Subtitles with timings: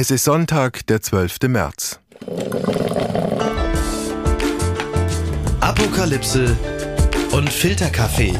[0.00, 1.48] Es ist Sonntag, der 12.
[1.48, 1.98] März.
[5.58, 6.56] Apokalypse
[7.32, 8.32] und Filterkaffee.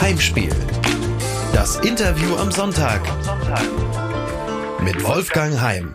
[0.00, 0.48] Heimspiel.
[1.52, 3.02] Das Interview am Sonntag.
[4.82, 5.94] Mit Wolfgang Heim.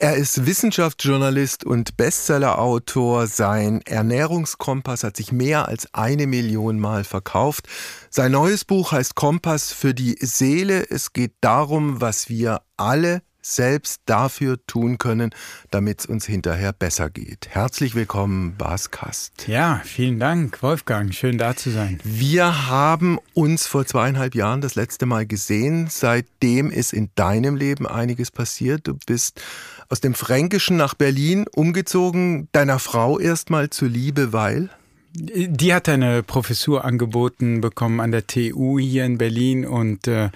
[0.00, 3.26] Er ist Wissenschaftsjournalist und Bestsellerautor.
[3.26, 7.66] Sein Ernährungskompass hat sich mehr als eine Million Mal verkauft.
[8.08, 10.88] Sein neues Buch heißt Kompass für die Seele.
[10.88, 15.30] Es geht darum, was wir alle selbst dafür tun können,
[15.70, 17.48] damit es uns hinterher besser geht.
[17.48, 19.48] Herzlich willkommen, Bas Kast.
[19.48, 21.14] Ja, vielen Dank, Wolfgang.
[21.14, 21.98] Schön da zu sein.
[22.04, 25.88] Wir haben uns vor zweieinhalb Jahren das letzte Mal gesehen.
[25.90, 28.86] Seitdem ist in deinem Leben einiges passiert.
[28.86, 29.40] Du bist
[29.88, 34.70] aus dem Fränkischen nach Berlin umgezogen, deiner Frau erstmal zuliebe, weil?
[35.14, 40.28] Die hat eine Professur angeboten bekommen an der TU hier in Berlin und äh,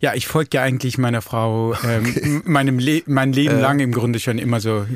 [0.00, 2.40] ja, ich folge ja eigentlich meiner Frau ähm, okay.
[2.44, 4.86] meinem Le mein Leben äh, lang im Grunde schon immer so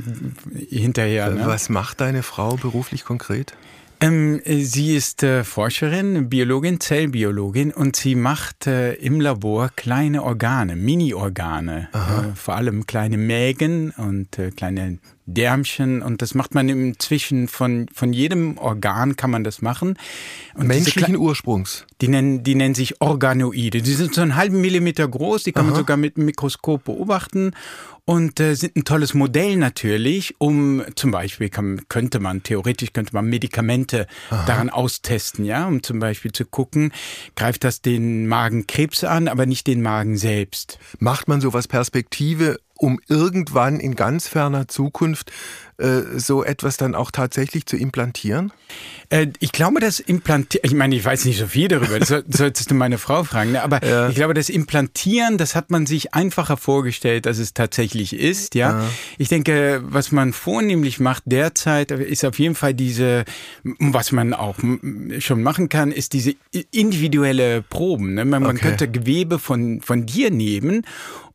[0.54, 1.30] hinterher.
[1.30, 1.42] Ne?
[1.44, 3.52] Was macht deine Frau beruflich konkret?
[4.00, 10.76] Ähm, sie ist äh, Forscherin, Biologin, Zellbiologin und sie macht äh, im Labor kleine Organe,
[10.76, 17.48] Mini-Organe, äh, vor allem kleine Mägen und äh, kleine Därmchen und das macht man inzwischen
[17.48, 19.98] von, von jedem Organ kann man das machen.
[20.54, 21.84] Und Menschlichen Ursprungs.
[22.00, 23.82] Die nennen, die nennen sich Organoide.
[23.82, 25.70] Die sind so einen halben Millimeter groß, die kann Aha.
[25.72, 27.52] man sogar mit einem Mikroskop beobachten
[28.06, 33.12] und äh, sind ein tolles Modell natürlich, um zum Beispiel kann, könnte man, theoretisch könnte
[33.12, 34.46] man Medikamente Aha.
[34.46, 36.92] daran austesten, ja, um zum Beispiel zu gucken,
[37.34, 40.78] greift das den Magenkrebs an, aber nicht den Magen selbst.
[41.00, 45.32] Macht man sowas Perspektive um irgendwann in ganz ferner Zukunft
[45.78, 48.52] so etwas dann auch tatsächlich zu implantieren?
[49.10, 52.70] Äh, ich glaube, das Implantieren, ich meine, ich weiß nicht so viel darüber, das solltest
[52.70, 53.62] du meine Frau fragen, ne?
[53.62, 54.08] aber ja.
[54.08, 58.80] ich glaube, das Implantieren, das hat man sich einfacher vorgestellt, als es tatsächlich ist, ja?
[58.80, 58.88] ja.
[59.18, 63.24] Ich denke, was man vornehmlich macht derzeit, ist auf jeden Fall diese,
[63.78, 64.56] was man auch
[65.18, 66.34] schon machen kann, ist diese
[66.70, 68.14] individuelle Proben.
[68.14, 68.24] Ne?
[68.24, 68.52] Man, okay.
[68.52, 70.82] man könnte Gewebe von, von dir nehmen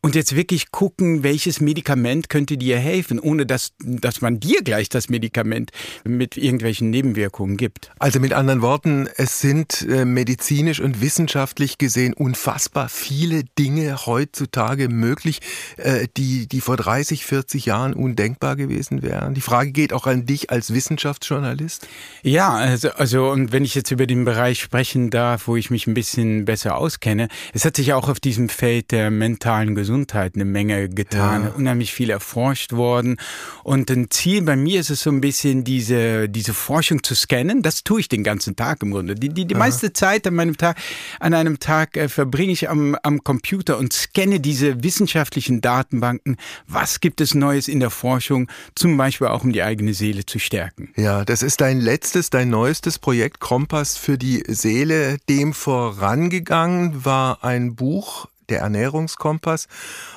[0.02, 4.90] und jetzt wirklich gucken, welches Medikament könnte dir helfen, ohne dass, dass man dir gleich
[4.90, 5.72] das Medikament
[6.04, 7.92] mit irgendwelchen Nebenwirkungen gibt.
[8.00, 14.90] Also mit anderen Worten, es sind äh, medizinisch und wissenschaftlich gesehen unfassbar viele Dinge heutzutage
[14.90, 15.40] möglich,
[15.78, 19.34] äh, die, die vor 30, 40 Jahren undenkbar gewesen wären.
[19.34, 21.88] Die Frage geht auch an dich als Wissenschaftsjournalist.
[22.24, 25.88] Ja, also, also und wenn ich jetzt über den Bereich sprechen darf, wo ich mich
[25.88, 30.36] ein bisschen besser auskenne, es hat sich auch auf diesem Feld der mentalen Gesundheit Gesundheit
[30.36, 31.50] eine Menge getan, ja.
[31.50, 33.18] unheimlich viel erforscht worden.
[33.64, 37.64] Und ein Ziel bei mir ist es so ein bisschen, diese, diese Forschung zu scannen.
[37.64, 39.16] Das tue ich den ganzen Tag im Grunde.
[39.16, 40.78] Die, die, die meiste Zeit an meinem Tag,
[41.20, 46.38] an einem Tag äh, verbringe ich am, am Computer und scanne diese wissenschaftlichen Datenbanken.
[46.68, 48.48] Was gibt es Neues in der Forschung?
[48.76, 50.94] Zum Beispiel auch, um die eigene Seele zu stärken.
[50.98, 55.18] Ja, das ist dein letztes, dein neuestes Projekt Kompass für die Seele.
[55.30, 59.68] Dem vorangegangen war ein Buch, der Ernährungskompass.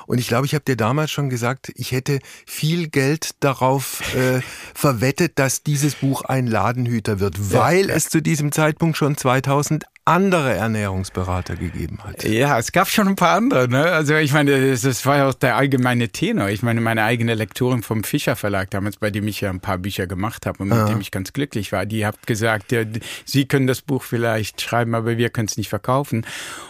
[0.07, 4.41] Und ich glaube, ich habe dir damals schon gesagt, ich hätte viel Geld darauf äh,
[4.75, 9.87] verwettet, dass dieses Buch ein Ladenhüter wird, weil ja, es zu diesem Zeitpunkt schon 2000
[10.07, 12.25] andere Ernährungsberater gegeben hat.
[12.25, 13.69] Ja, es gab schon ein paar andere.
[13.69, 13.85] Ne?
[13.85, 16.51] Also ich meine, das, das war ja auch der allgemeine Tenor.
[16.51, 19.79] Ich meine, meine eigene Lektorin vom Fischer Verlag damals, bei dem ich ja ein paar
[19.79, 20.85] Bücher gemacht habe und mit ja.
[20.87, 22.83] dem ich ganz glücklich war, die hat gesagt, ja,
[23.25, 26.27] Sie können das Buch vielleicht schreiben, aber wir können es nicht verkaufen.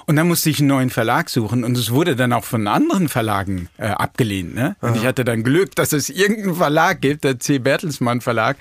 [0.06, 3.08] Und dann musste ich einen neuen Verlag suchen und es wurde dann auch von anderen
[3.08, 4.54] Verlagen äh, abgelehnt.
[4.54, 4.76] Ne?
[4.80, 7.58] Und ich hatte dann Glück, dass es irgendeinen Verlag gibt, der C.
[7.58, 8.56] Bertelsmann Verlag,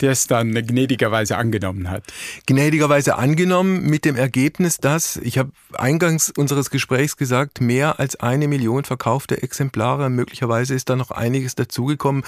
[0.00, 2.04] der es dann gnädigerweise angenommen hat.
[2.46, 8.16] Gnädigerweise angenommen mit dem dem Ergebnis, dass, ich habe eingangs unseres Gesprächs gesagt, mehr als
[8.16, 12.24] eine Million verkaufte Exemplare, möglicherweise ist da noch einiges dazugekommen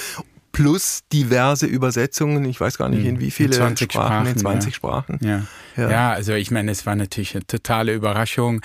[0.52, 2.44] plus diverse Übersetzungen.
[2.44, 4.74] Ich weiß gar nicht, in wie viele in Sprachen, Sprachen, in 20 ja.
[4.74, 5.18] Sprachen.
[5.20, 5.42] Ja.
[5.76, 5.90] ja.
[5.90, 6.12] Ja.
[6.12, 8.60] also ich meine, es war natürlich eine totale Überraschung,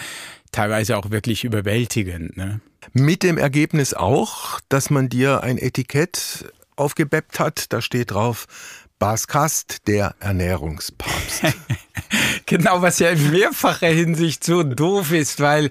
[0.51, 2.37] teilweise auch wirklich überwältigend.
[2.37, 2.61] Ne?
[2.93, 6.45] Mit dem Ergebnis auch, dass man dir ein Etikett
[6.75, 8.45] aufgebeppt hat, da steht drauf,
[8.99, 11.43] Bas Kast, der Ernährungspapst.
[12.45, 15.69] genau, was ja in mehrfacher Hinsicht so doof ist, weil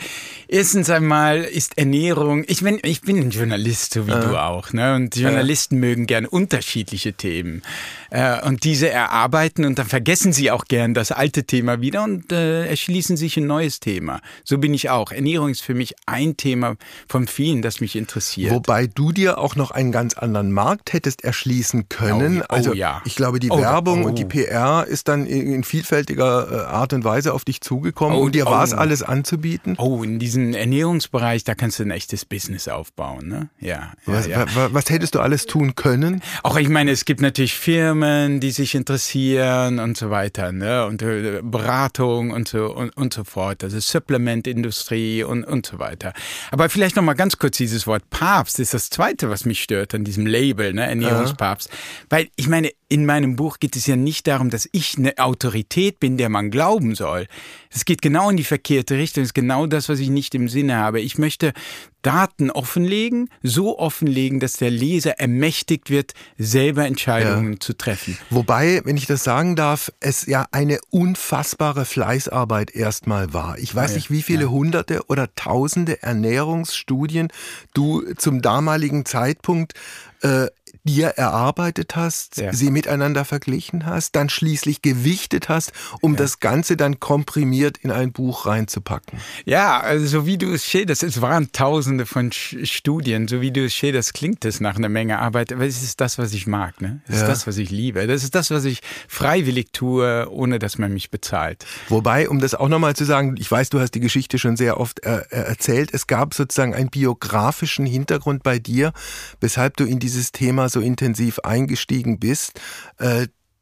[0.49, 4.21] erstens einmal ist Ernährung, ich bin, ich bin ein Journalist, so wie ja.
[4.21, 4.95] du auch, ne?
[4.95, 5.81] Und Journalisten ja.
[5.81, 7.63] mögen gern unterschiedliche Themen.
[8.11, 12.33] Äh, und diese erarbeiten und dann vergessen sie auch gern das alte Thema wieder und
[12.33, 14.21] äh, erschließen sich ein neues Thema.
[14.45, 15.13] So bin ich auch.
[15.13, 16.77] Ernährung ist für mich ein Thema
[17.09, 18.53] von vielen, das mich interessiert.
[18.53, 22.41] Wobei du dir auch noch einen ganz anderen Markt hättest erschließen können.
[22.41, 23.03] Oh, oh, also ja.
[23.05, 24.09] ich glaube, die oh, Werbung oh.
[24.09, 28.35] und die PR ist dann in vielfältiger Art und Weise auf dich zugekommen oh, und
[28.35, 28.51] dir oh.
[28.51, 29.77] war es alles anzubieten?
[29.79, 33.49] Oh, in diesem Ernährungsbereich, da kannst du ein echtes Business aufbauen, ne?
[33.61, 33.93] Ja.
[34.07, 34.47] was, ja.
[34.55, 36.23] Was, was hättest du alles tun können?
[36.43, 40.87] Auch ich meine, es gibt natürlich Firmen, die sich interessieren und so weiter, ne?
[40.87, 43.65] Und äh, Beratung und so und, und so fort.
[43.65, 46.13] Also Supplementindustrie und, und so weiter.
[46.51, 49.95] Aber vielleicht noch mal ganz kurz dieses Wort Papst ist das zweite, was mich stört
[49.95, 50.87] an diesem Label, ne?
[50.87, 51.69] Ernährungspapst.
[51.71, 51.77] Ja.
[52.11, 56.01] Weil ich meine, in meinem Buch geht es ja nicht darum, dass ich eine Autorität
[56.01, 57.27] bin, der man glauben soll.
[57.71, 59.23] Es geht genau in die verkehrte Richtung.
[59.23, 61.01] Es ist genau das, was ich nicht im Sinne habe.
[61.01, 61.53] Ich möchte
[62.01, 67.61] Daten offenlegen, so offenlegen, dass der Leser ermächtigt wird, selber Entscheidungen ja.
[67.61, 68.17] zu treffen.
[68.31, 73.59] Wobei, wenn ich das sagen darf, es ja eine unfassbare Fleißarbeit erstmal war.
[73.59, 74.49] Ich weiß ja, nicht, wie viele ja.
[74.49, 77.29] hunderte oder tausende Ernährungsstudien
[77.75, 79.75] du zum damaligen Zeitpunkt
[80.23, 80.47] äh,
[80.85, 82.53] dir erarbeitet hast, ja.
[82.53, 86.19] sie miteinander verglichen hast, dann schließlich gewichtet hast, um ja.
[86.19, 89.19] das Ganze dann komprimiert in ein Buch reinzupacken.
[89.45, 93.65] Ja, also so wie du es schilderst, es waren tausende von Studien, so wie du
[93.65, 96.81] es schilderst, klingt es nach einer Menge Arbeit, aber es ist das, was ich mag,
[96.81, 97.01] ne?
[97.07, 97.23] Es ja.
[97.23, 98.07] ist das, was ich liebe.
[98.07, 101.65] Das ist das, was ich freiwillig tue, ohne dass man mich bezahlt.
[101.89, 104.81] Wobei, um das auch nochmal zu sagen, ich weiß, du hast die Geschichte schon sehr
[104.81, 108.93] oft äh, erzählt, es gab sozusagen einen biografischen Hintergrund bei dir,
[109.41, 112.61] weshalb du in dieses Thema so intensiv eingestiegen bist.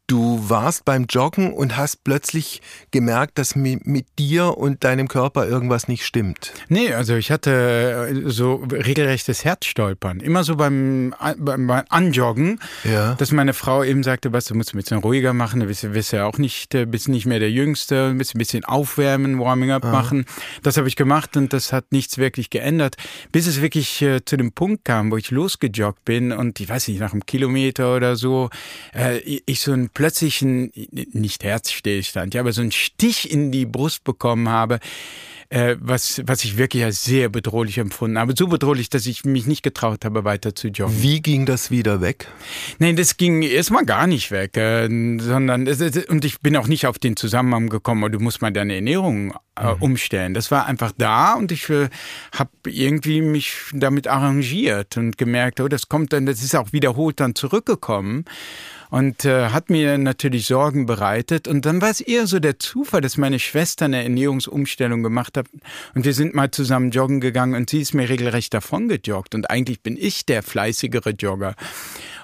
[0.09, 2.61] Äh, Du warst beim Joggen und hast plötzlich
[2.91, 6.53] gemerkt, dass mit, mit, dir und deinem Körper irgendwas nicht stimmt.
[6.69, 10.21] Nee, also ich hatte äh, so regelrechtes Herzstolpern.
[10.21, 13.15] Immer so beim, beim, beim Anjoggen, ja.
[13.15, 16.13] dass meine Frau eben sagte, was, du musst ein bisschen ruhiger machen, du bist, bist
[16.13, 19.71] ja auch nicht, äh, bist nicht mehr der Jüngste, du musst ein bisschen aufwärmen, Warming
[19.71, 19.91] up ah.
[19.91, 20.25] machen.
[20.63, 22.95] Das habe ich gemacht und das hat nichts wirklich geändert,
[23.33, 26.87] bis es wirklich äh, zu dem Punkt kam, wo ich losgejoggt bin und ich weiß
[26.87, 28.49] nicht, nach einem Kilometer oder so,
[28.95, 33.65] äh, ich so ein plötzlich ein, nicht Herzstillstand, ja, aber so ein Stich in die
[33.65, 34.77] Brust bekommen habe,
[35.49, 38.35] äh, was, was ich wirklich als sehr bedrohlich empfunden habe.
[38.37, 41.01] So bedrohlich, dass ich mich nicht getraut habe, weiter zu joggen.
[41.01, 42.27] Wie ging das wieder weg?
[42.77, 44.87] Nein, das ging erstmal gar nicht weg, äh,
[45.19, 45.67] sondern,
[46.09, 49.33] und ich bin auch nicht auf den Zusammenhang gekommen, oh, du musst mal deine Ernährung
[49.59, 49.81] äh, mhm.
[49.81, 50.35] umstellen.
[50.35, 51.89] Das war einfach da und ich äh,
[52.37, 57.19] habe irgendwie mich damit arrangiert und gemerkt, oh, das kommt dann, das ist auch wiederholt
[57.19, 58.25] dann zurückgekommen
[58.89, 61.47] und äh, hat mir natürlich Sorgen bereitet.
[61.47, 65.47] Und dann war es eher so der Zufall, dass meine Schwester eine Ernährungsumstellung gemacht hat
[65.95, 69.49] und wir sind mal zusammen joggen gegangen und sie ist mir regelrecht davon gejoggt und
[69.49, 71.55] eigentlich bin ich der fleißigere Jogger.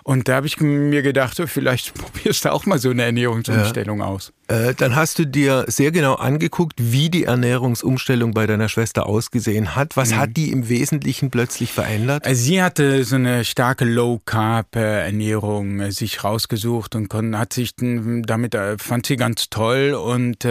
[0.04, 4.00] Und da habe ich mir gedacht, so, vielleicht probierst du auch mal so eine Ernährungsumstellung
[4.00, 4.06] ja.
[4.06, 4.34] aus.
[4.48, 9.76] Äh, dann hast du dir sehr genau angeguckt, wie die Ernährungsumstellung bei deiner Schwester ausgesehen
[9.76, 9.96] hat.
[9.96, 10.18] Was mhm.
[10.18, 12.26] hat die im Wesentlichen plötzlich verändert?
[12.26, 18.78] Also sie hatte so eine starke Low-Carb-Ernährung äh, sich rausgesucht und hat sich damit, äh,
[18.78, 20.46] fand sie ganz toll und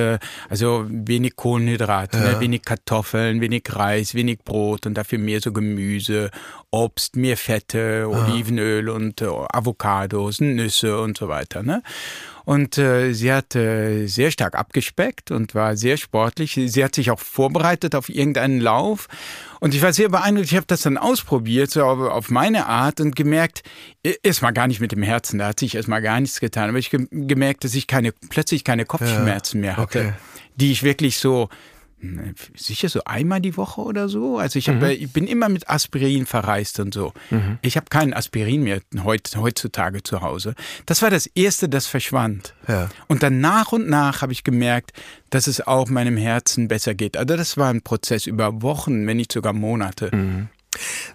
[0.49, 2.41] also wenig Kohlenhydrate, ne, ja.
[2.41, 6.31] wenig Kartoffeln, wenig Reis, wenig Brot und dafür mehr so Gemüse,
[6.71, 11.63] Obst, mehr Fette, Olivenöl und Avocados, Nüsse und so weiter.
[11.63, 11.83] Ne?
[12.45, 16.61] Und äh, sie hat äh, sehr stark abgespeckt und war sehr sportlich.
[16.67, 19.09] Sie hat sich auch vorbereitet auf irgendeinen Lauf.
[19.61, 20.51] Und ich war sehr beeindruckt.
[20.51, 23.63] Ich habe das dann ausprobiert, so auf, meine Art und gemerkt,
[24.23, 26.69] erstmal gar nicht mit dem Herzen, da hat sich erstmal gar nichts getan.
[26.69, 30.13] Aber ich gemerkt, dass ich keine, plötzlich keine Kopfschmerzen mehr hatte, okay.
[30.57, 31.49] die ich wirklich so
[32.57, 34.39] sicher so einmal die Woche oder so.
[34.39, 34.85] Also ich, hab, mhm.
[34.85, 37.13] ich bin immer mit Aspirin verreist und so.
[37.31, 37.59] Mhm.
[37.63, 40.55] Ich habe keinen Aspirin mehr heut, heutzutage zu Hause.
[40.87, 42.55] Das war das Erste, das verschwand.
[42.69, 42.89] Ja.
[43.09, 44.93] Und dann nach und nach habe ich gemerkt,
[45.31, 47.17] dass es auch meinem Herzen besser geht.
[47.17, 50.11] Also das war ein Prozess über Wochen, wenn nicht sogar Monate.
[50.15, 50.49] Mhm.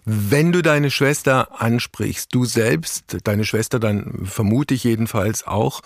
[0.05, 5.81] Wenn du deine Schwester ansprichst, du selbst, deine Schwester dann vermute ich jedenfalls auch,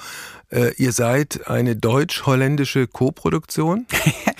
[0.49, 3.87] äh, ihr seid eine deutsch-holländische Koproduktion.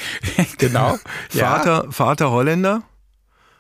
[0.58, 1.00] genau.
[1.30, 1.92] Vater, ja.
[1.92, 2.84] Vater Holländer.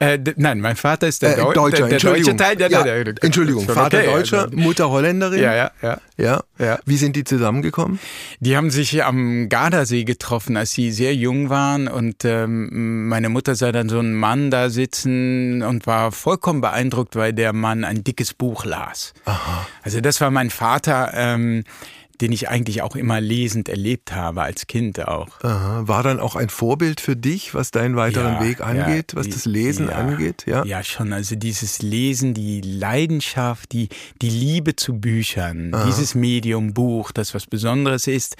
[0.02, 2.56] Äh, nein, mein Vater ist der, äh, Deutscher, der, der deutsche Teil.
[2.56, 4.58] Der, ja, der, der, Entschuldigung, Vater okay, Deutscher, also.
[4.58, 5.40] Mutter Holländerin.
[5.40, 6.80] Ja, ja, ja, ja, ja.
[6.86, 8.00] Wie sind die zusammengekommen?
[8.40, 11.88] Die haben sich am Gardasee getroffen, als sie sehr jung waren.
[11.88, 17.16] Und ähm, meine Mutter sah dann so einen Mann da sitzen und war vollkommen beeindruckt,
[17.16, 19.14] weil der Mann ein dickes Buch las.
[19.26, 19.68] Aha.
[19.84, 21.12] Also das war mein Vater.
[21.14, 21.64] Ähm,
[22.22, 25.40] den ich eigentlich auch immer lesend erlebt habe, als Kind auch.
[25.42, 25.88] Aha.
[25.88, 29.30] War dann auch ein Vorbild für dich, was deinen weiteren ja, Weg angeht, ja, was
[29.30, 30.46] das Lesen ja, angeht?
[30.46, 30.64] Ja?
[30.64, 31.14] ja, schon.
[31.14, 33.90] Also dieses Lesen, die Leidenschaft, die,
[34.22, 35.86] die Liebe zu Büchern, Aha.
[35.86, 38.36] dieses Medium Buch, das was Besonderes ist,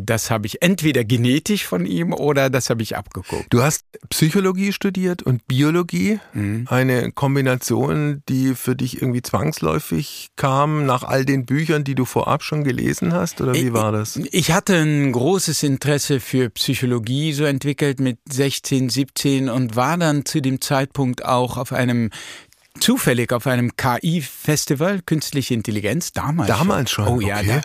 [0.00, 3.46] das habe ich entweder genetisch von ihm oder das habe ich abgeguckt.
[3.50, 6.66] Du hast Psychologie studiert und Biologie, mhm.
[6.68, 12.44] eine Kombination, die für dich irgendwie zwangsläufig kam nach all den Büchern, die du vorab
[12.44, 14.16] schon gelesen hast, oder wie war das?
[14.30, 20.24] Ich hatte ein großes Interesse für Psychologie so entwickelt mit 16, 17 und war dann
[20.24, 22.10] zu dem Zeitpunkt auch auf einem
[22.80, 26.48] zufällig auf einem KI-Festival, Künstliche Intelligenz, damals.
[26.48, 27.08] Damals schon.
[27.08, 27.48] Oh ja, okay.
[27.48, 27.60] ja.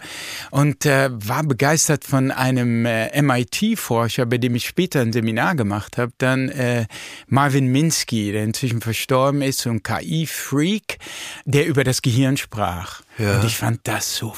[0.51, 5.98] Und äh, war begeistert von einem äh, MIT-Forscher, bei dem ich später ein Seminar gemacht
[5.98, 6.86] habe, dann äh,
[7.27, 10.98] Marvin Minsky, der inzwischen verstorben ist, so ein KI-Freak,
[11.46, 13.01] der über das Gehirn sprach.
[13.17, 13.38] Ja.
[13.38, 14.34] Und ich fand das so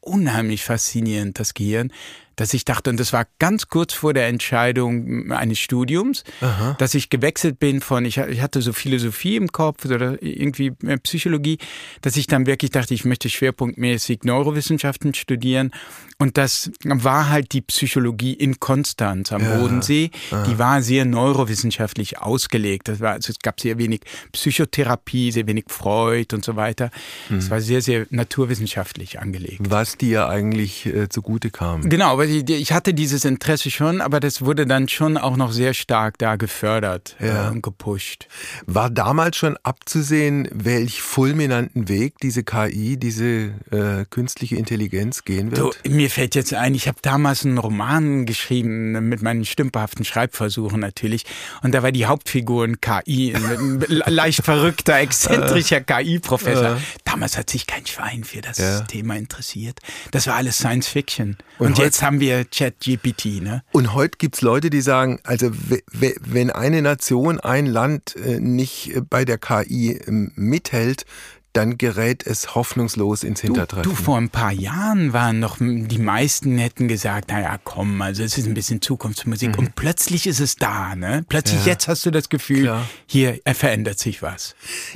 [0.00, 1.92] unheimlich faszinierend, das Gehirn
[2.38, 6.76] dass ich dachte, und das war ganz kurz vor der Entscheidung eines Studiums, Aha.
[6.78, 10.98] dass ich gewechselt bin von, ich, ich, hatte so Philosophie im Kopf oder irgendwie äh,
[10.98, 11.58] Psychologie,
[12.00, 15.72] dass ich dann wirklich dachte, ich möchte schwerpunktmäßig Neurowissenschaften studieren.
[16.20, 19.56] Und das war halt die Psychologie in Konstanz am ja.
[19.56, 20.10] Bodensee.
[20.30, 20.44] Aha.
[20.44, 22.86] Die war sehr neurowissenschaftlich ausgelegt.
[22.86, 26.90] Das war, also es gab sehr wenig Psychotherapie, sehr wenig Freud und so weiter.
[27.30, 27.50] Es hm.
[27.50, 29.60] war sehr, sehr naturwissenschaftlich angelegt.
[29.68, 31.88] Was dir eigentlich äh, zugute kam.
[31.88, 35.74] Genau, aber ich hatte dieses Interesse schon, aber das wurde dann schon auch noch sehr
[35.74, 37.48] stark da gefördert ja.
[37.48, 38.28] äh, und gepusht.
[38.66, 45.76] War damals schon abzusehen, welch fulminanten Weg diese KI, diese äh, künstliche Intelligenz gehen wird?
[45.84, 50.80] Du, mir fällt jetzt ein, ich habe damals einen Roman geschrieben mit meinen stümperhaften Schreibversuchen
[50.80, 51.24] natürlich
[51.62, 56.80] und da war die Hauptfigur ein KI, ein leicht verrückter, exzentrischer KI-Professor.
[57.04, 58.80] Damals hat sich kein Schwein für das ja.
[58.82, 59.80] Thema interessiert.
[60.10, 61.36] Das war alles Science Fiction.
[61.58, 63.42] Und, und jetzt haben wir ChatGPT.
[63.42, 63.62] Ne?
[63.72, 65.50] Und heute gibt es Leute, die sagen, also
[65.92, 71.04] wenn eine Nation, ein Land äh, nicht bei der KI ähm, mithält,
[71.52, 73.82] dann gerät es hoffnungslos ins Hintertreffen.
[73.82, 78.22] Du, du, vor ein paar Jahren waren noch, die meisten hätten gesagt, naja, komm, also
[78.22, 79.50] es ist ein bisschen Zukunftsmusik.
[79.50, 79.58] Mhm.
[79.58, 81.24] Und plötzlich ist es da, ne?
[81.28, 81.72] Plötzlich ja.
[81.72, 82.88] jetzt hast du das Gefühl, Klar.
[83.06, 84.54] hier verändert sich was.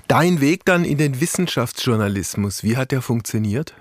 [0.09, 3.75] Dein Weg dann in den Wissenschaftsjournalismus, wie hat der funktioniert?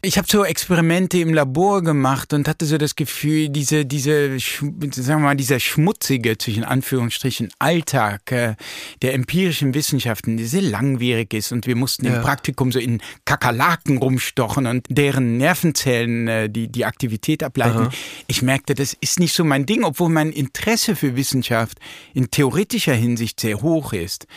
[0.00, 4.92] Ich habe so Experimente im Labor gemacht und hatte so das Gefühl, diese, diese, sagen
[4.92, 8.54] wir mal, dieser schmutzige, zwischen Anführungsstrichen, Alltag äh,
[9.02, 12.14] der empirischen Wissenschaften, der sehr langwierig ist und wir mussten ja.
[12.14, 17.78] im Praktikum so in Kakerlaken rumstochen und deren Nervenzellen äh, die, die Aktivität ableiten.
[17.78, 17.90] Aha.
[18.28, 21.80] Ich merkte, das ist nicht so mein Ding, obwohl mein Interesse für Wissenschaft
[22.14, 24.28] in theoretischer Hinsicht sehr hoch ist.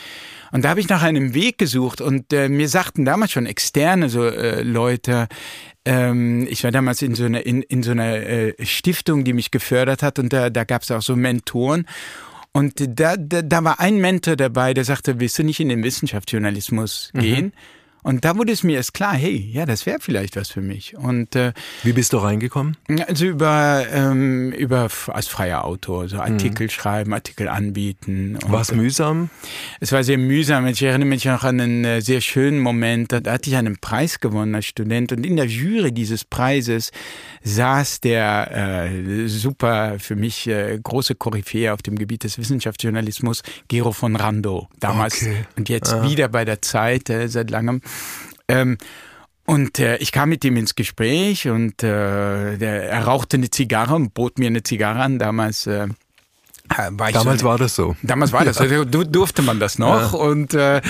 [0.52, 4.08] Und da habe ich nach einem Weg gesucht und äh, mir sagten damals schon externe
[4.08, 5.28] so äh, Leute,
[5.84, 9.50] ähm, ich war damals in so einer in, in so einer äh, Stiftung, die mich
[9.50, 11.86] gefördert hat und da, da gab es auch so Mentoren.
[12.52, 15.82] Und da, da, da war ein Mentor dabei, der sagte, willst du nicht in den
[15.82, 17.20] Wissenschaftsjournalismus mhm.
[17.20, 17.44] gehen?
[17.46, 17.52] Mhm.
[18.02, 20.96] Und da wurde es mir erst klar, hey, ja, das wäre vielleicht was für mich.
[20.96, 21.52] Und äh,
[21.84, 22.76] wie bist du reingekommen?
[23.06, 26.70] Also über ähm, über als freier Autor, so Artikel mhm.
[26.70, 28.38] schreiben, Artikel anbieten.
[28.46, 29.30] War es mühsam?
[29.78, 30.66] Es war sehr mühsam.
[30.66, 33.12] Ich erinnere mich noch an einen äh, sehr schönen Moment.
[33.12, 36.90] Da hatte ich einen Preis gewonnen als Student und in der Jury dieses Preises
[37.44, 43.92] saß der äh, super für mich äh, große Koryphäe auf dem Gebiet des Wissenschaftsjournalismus, Gero
[43.92, 45.44] von Rando, damals okay.
[45.56, 46.08] und jetzt ah.
[46.08, 47.80] wieder bei der Zeit äh, seit langem.
[48.48, 48.78] Ähm,
[49.44, 53.94] und äh, ich kam mit ihm ins Gespräch und äh, der, er rauchte eine Zigarre
[53.94, 55.18] und bot mir eine Zigarre an.
[55.18, 55.88] Damals äh,
[56.68, 57.96] war damals so, war das so.
[58.02, 58.84] Damals war das so.
[58.84, 60.12] Durfte man das noch.
[60.12, 60.18] Ja.
[60.18, 60.80] Und, äh,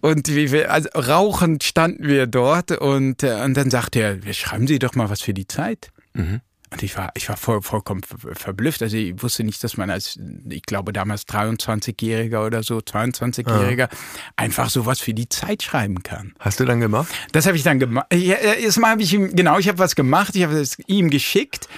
[0.00, 4.66] und wie wir, also rauchend standen wir dort und, äh, und dann sagte er, schreiben
[4.66, 5.90] Sie doch mal was für die Zeit.
[6.14, 6.40] Mhm.
[6.70, 8.82] Und ich war, ich war voll, vollkommen verblüfft.
[8.82, 13.88] Also ich wusste nicht, dass man als, ich glaube damals 23-Jähriger oder so, 22-Jähriger, ja.
[14.36, 16.34] einfach sowas für die Zeit schreiben kann.
[16.38, 17.08] Hast du dann gemacht?
[17.32, 18.12] Das habe ich dann gemacht.
[18.12, 21.68] Ja, erstmal habe ich ihm, genau, ich habe was gemacht, ich habe es ihm geschickt.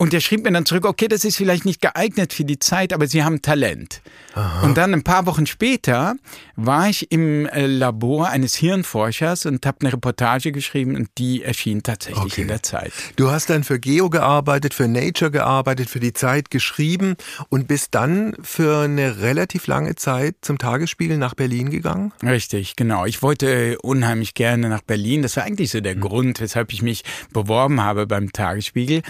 [0.00, 2.94] Und der schrieb mir dann zurück, okay, das ist vielleicht nicht geeignet für die Zeit,
[2.94, 4.00] aber Sie haben Talent.
[4.32, 4.62] Aha.
[4.62, 6.14] Und dann ein paar Wochen später
[6.56, 11.82] war ich im äh, Labor eines Hirnforschers und habe eine Reportage geschrieben und die erschien
[11.82, 12.40] tatsächlich okay.
[12.40, 12.92] in der Zeit.
[13.16, 17.16] Du hast dann für Geo gearbeitet, für Nature gearbeitet, für die Zeit geschrieben
[17.50, 22.14] und bist dann für eine relativ lange Zeit zum Tagesspiegel nach Berlin gegangen?
[22.22, 23.04] Richtig, genau.
[23.04, 25.20] Ich wollte unheimlich gerne nach Berlin.
[25.20, 26.00] Das war eigentlich so der mhm.
[26.00, 27.04] Grund, weshalb ich mich
[27.34, 29.02] beworben habe beim Tagesspiegel.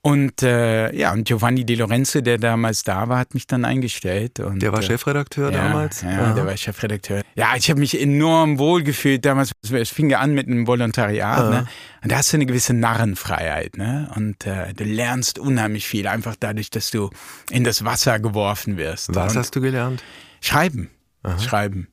[0.00, 4.40] Und äh, ja, und Giovanni De Lorenzo, der damals da war, hat mich dann eingestellt.
[4.40, 6.02] Und, der war äh, Chefredakteur ja, damals?
[6.02, 6.34] Ja, Aha.
[6.34, 7.22] der war Chefredakteur.
[7.34, 9.52] Ja, ich habe mich enorm wohl gefühlt damals.
[9.70, 11.50] Es fing ja an mit einem Volontariat.
[11.50, 11.66] Ne?
[12.02, 13.76] Und da hast du eine gewisse Narrenfreiheit.
[13.76, 14.10] Ne?
[14.14, 17.10] Und äh, du lernst unheimlich viel, einfach dadurch, dass du
[17.50, 19.14] in das Wasser geworfen wirst.
[19.14, 20.02] Was und hast du gelernt?
[20.40, 20.90] Schreiben.
[21.22, 21.38] Aha.
[21.38, 21.88] Schreiben.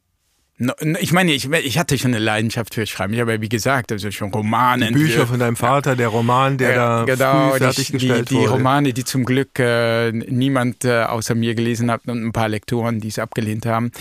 [0.99, 3.13] Ich meine, ich, ich hatte schon eine Leidenschaft für Schreiben.
[3.13, 4.87] Ich habe ja, wie gesagt, also schon Romane.
[4.87, 8.45] Die Bücher von deinem Vater, der Roman, der da genau, früh fertiggestellt die, die, die
[8.45, 12.99] Romane, die zum Glück äh, niemand äh, außer mir gelesen hat und ein paar Lektoren,
[12.99, 13.91] die es abgelehnt haben.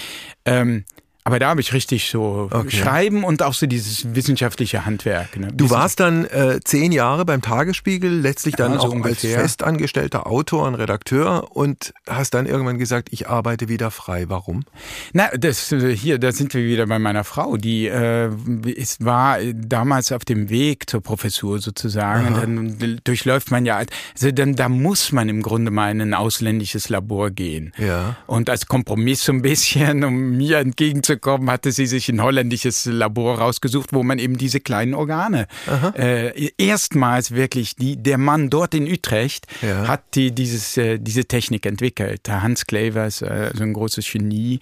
[0.44, 0.84] Ähm,
[1.24, 2.70] aber da habe ich richtig so okay.
[2.70, 5.38] Schreiben und auch so dieses wissenschaftliche Handwerk.
[5.38, 5.48] Ne?
[5.52, 9.36] Du warst dann äh, zehn Jahre beim Tagesspiegel, letztlich dann ja, so auch ungefähr.
[9.36, 14.28] als festangestellter Autor und Redakteur und hast dann irgendwann gesagt, ich arbeite wieder frei.
[14.28, 14.64] Warum?
[15.12, 18.30] Na, das äh, hier, da sind wir wieder bei meiner Frau, die äh,
[18.64, 22.28] ist, war damals auf dem Weg zur Professur sozusagen.
[22.28, 26.14] Und dann durchläuft man ja, also dann da muss man im Grunde mal in ein
[26.14, 27.72] ausländisches Labor gehen.
[27.76, 28.16] Ja.
[28.26, 32.86] Und als Kompromiss so ein bisschen, um mir entgegenzukommen, bekommen, hatte sie sich ein holländisches
[32.86, 35.48] Labor rausgesucht, wo man eben diese kleinen Organe
[35.96, 39.88] äh, erstmals wirklich die der Mann dort in Utrecht ja.
[39.88, 42.28] hat die dieses äh, diese Technik entwickelt.
[42.28, 44.60] Hans Clavers, äh, so ein großes Genie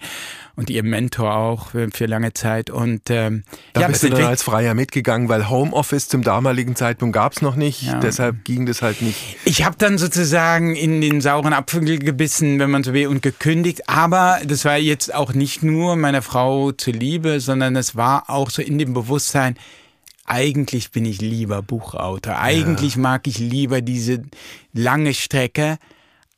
[0.59, 2.69] und ihr Mentor auch für lange Zeit.
[2.69, 7.13] Und ähm, da ja, bist du dann als Freier mitgegangen, weil Homeoffice zum damaligen Zeitpunkt
[7.13, 8.01] gab es noch nicht, ja.
[8.01, 9.37] deshalb ging das halt nicht.
[9.45, 13.87] Ich habe dann sozusagen in den sauren Apfel gebissen, wenn man so will, und gekündigt.
[13.87, 18.61] Aber das war jetzt auch nicht nur meiner Frau zuliebe, sondern es war auch so
[18.61, 19.55] in dem Bewusstsein,
[20.25, 22.37] eigentlich bin ich lieber Buchautor.
[22.37, 23.01] Eigentlich ja.
[23.01, 24.23] mag ich lieber diese
[24.73, 25.77] lange Strecke.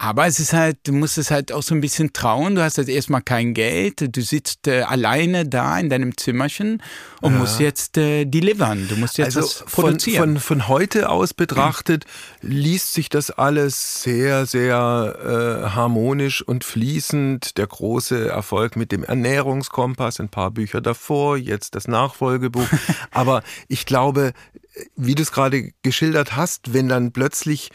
[0.03, 2.55] Aber es ist halt, du musst es halt auch so ein bisschen trauen.
[2.55, 4.17] Du hast jetzt erstmal kein Geld.
[4.17, 6.81] Du sitzt äh, alleine da in deinem Zimmerchen
[7.21, 7.37] und ja.
[7.37, 8.87] musst jetzt äh, delivern.
[8.89, 10.39] Du musst jetzt also was produzieren.
[10.39, 12.05] Von, von, von heute aus betrachtet
[12.41, 12.49] mhm.
[12.49, 17.59] liest sich das alles sehr, sehr äh, harmonisch und fließend.
[17.59, 22.67] Der große Erfolg mit dem Ernährungskompass, ein paar Bücher davor, jetzt das Nachfolgebuch.
[23.11, 24.33] Aber ich glaube,
[24.95, 27.69] wie du es gerade geschildert hast, wenn dann plötzlich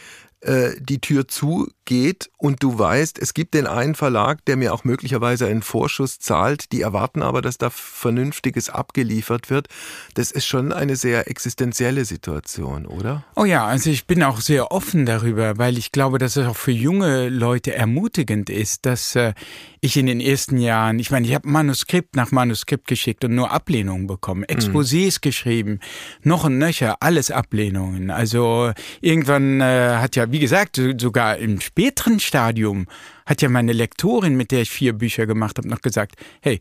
[0.46, 4.84] äh, die Tür zugeht und du weißt, es gibt den einen Verlag, der mir auch
[4.84, 9.68] möglicherweise einen Vorschuss zahlt, die erwarten aber, dass da Vernünftiges abgeliefert wird.
[10.14, 13.24] Das ist schon eine sehr existenzielle Situation, oder?
[13.34, 16.56] Oh ja, also ich bin auch sehr offen darüber, weil ich glaube, dass es auch
[16.56, 19.34] für junge Leute ermutigend ist, dass äh,
[19.80, 23.50] ich in den ersten Jahren, ich meine, ich habe Manuskript nach Manuskript geschickt und nur
[23.50, 24.56] Ablehnungen bekommen, mhm.
[24.56, 25.20] Exposés mhm.
[25.22, 25.80] geschrieben,
[26.22, 28.10] noch und nöcher, alles Ablehnungen.
[28.10, 32.88] Also irgendwann äh, hat ja, wie gesagt, sogar im späteren Stadium
[33.24, 36.60] hat ja meine Lektorin, mit der ich vier Bücher gemacht habe, noch gesagt, hey,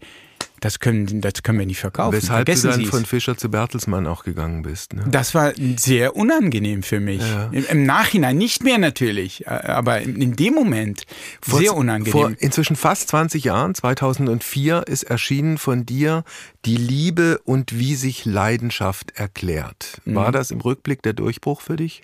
[0.62, 2.15] das können, das können wir nicht verkaufen.
[2.15, 4.93] Weshalb Vergessen du dann von Fischer zu Bertelsmann auch gegangen bist.
[4.93, 5.04] Ne?
[5.12, 7.21] Das war sehr unangenehm für mich.
[7.21, 7.50] Ja.
[7.52, 11.04] Im, Im, Nachhinein nicht mehr natürlich, aber in dem Moment
[11.41, 12.13] vor, sehr unangenehm.
[12.13, 16.23] Vor inzwischen fast 20 Jahren, 2004, ist erschienen von dir
[16.63, 20.02] Die Liebe und wie sich Leidenschaft erklärt.
[20.06, 20.34] War mhm.
[20.34, 22.04] das im Rückblick der Durchbruch für dich?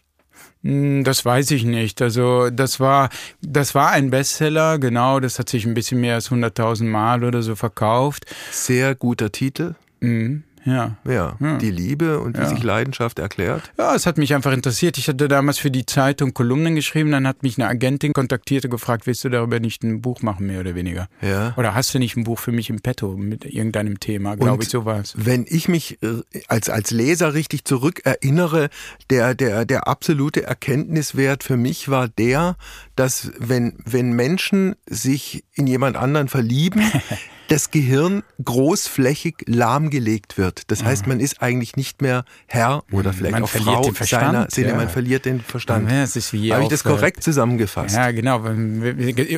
[0.64, 2.02] Hm, das weiß ich nicht.
[2.02, 3.10] Also das war,
[3.42, 5.20] das war ein Bestseller, genau.
[5.20, 8.26] Das hat sich ein bisschen mehr als 100.000 Mal oder so verkauft.
[8.52, 9.76] Sehr guter Titel.
[10.00, 10.44] Mhm.
[10.66, 10.96] Ja.
[11.06, 11.36] ja.
[11.40, 11.58] ja.
[11.58, 12.50] Die Liebe und wie ja.
[12.50, 13.72] sich Leidenschaft erklärt.
[13.78, 14.98] Ja, es hat mich einfach interessiert.
[14.98, 18.72] Ich hatte damals für die Zeitung Kolumnen geschrieben, dann hat mich eine Agentin kontaktiert und
[18.72, 21.08] gefragt, willst du darüber nicht ein Buch machen, mehr oder weniger?
[21.22, 21.54] Ja.
[21.58, 24.70] Oder hast du nicht ein Buch für mich im Petto mit irgendeinem Thema, glaube ich,
[24.70, 25.14] sowas.
[25.16, 28.70] Wenn ich mich äh, als, als Leser richtig zurückerinnere,
[29.10, 32.56] der, der, der absolute Erkenntniswert für mich war der,
[32.96, 36.82] dass wenn, wenn Menschen sich in jemand anderen verlieben,
[37.52, 40.72] das Gehirn großflächig lahmgelegt wird.
[40.72, 44.70] Das heißt, man ist eigentlich nicht mehr Herr oder vielleicht man auch Frau seiner Seele,
[44.70, 44.76] ja.
[44.76, 45.92] man verliert den Verstand.
[45.92, 47.94] Ja, das ist wie Habe ich das korrekt zusammengefasst?
[47.94, 48.46] Ja, genau.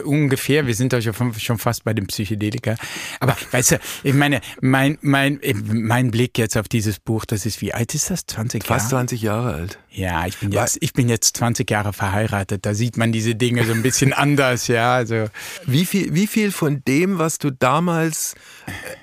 [0.05, 2.75] Ungefähr, wir sind ja schon fast bei dem Psychedelika.
[3.19, 5.39] Aber weißt du, ich meine, mein, mein,
[5.71, 8.27] mein Blick jetzt auf dieses Buch, das ist, wie alt ist das?
[8.27, 8.79] 20 Jahre?
[8.79, 9.79] Fast 20 Jahre alt.
[9.89, 12.65] Ja, ich bin jetzt, ich bin jetzt 20 Jahre verheiratet.
[12.65, 14.93] Da sieht man diese Dinge so ein bisschen anders, ja.
[14.95, 15.25] Also.
[15.65, 18.02] Wie viel, wie viel von dem, was du damals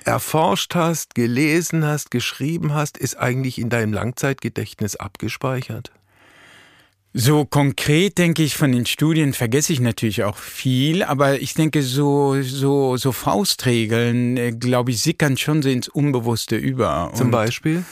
[0.05, 5.91] erforscht hast, gelesen hast, geschrieben hast, ist eigentlich in deinem Langzeitgedächtnis abgespeichert?
[7.13, 11.83] So konkret denke ich von den Studien vergesse ich natürlich auch viel, aber ich denke
[11.83, 17.11] so so so Faustregeln, äh, glaube ich, sickern schon so ins Unbewusste über.
[17.13, 17.83] Zum Beispiel?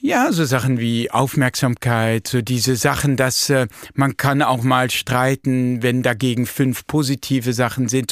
[0.00, 5.84] Ja, so Sachen wie Aufmerksamkeit, so diese Sachen, dass äh, man kann auch mal streiten,
[5.84, 8.10] wenn dagegen fünf positive Sachen sind.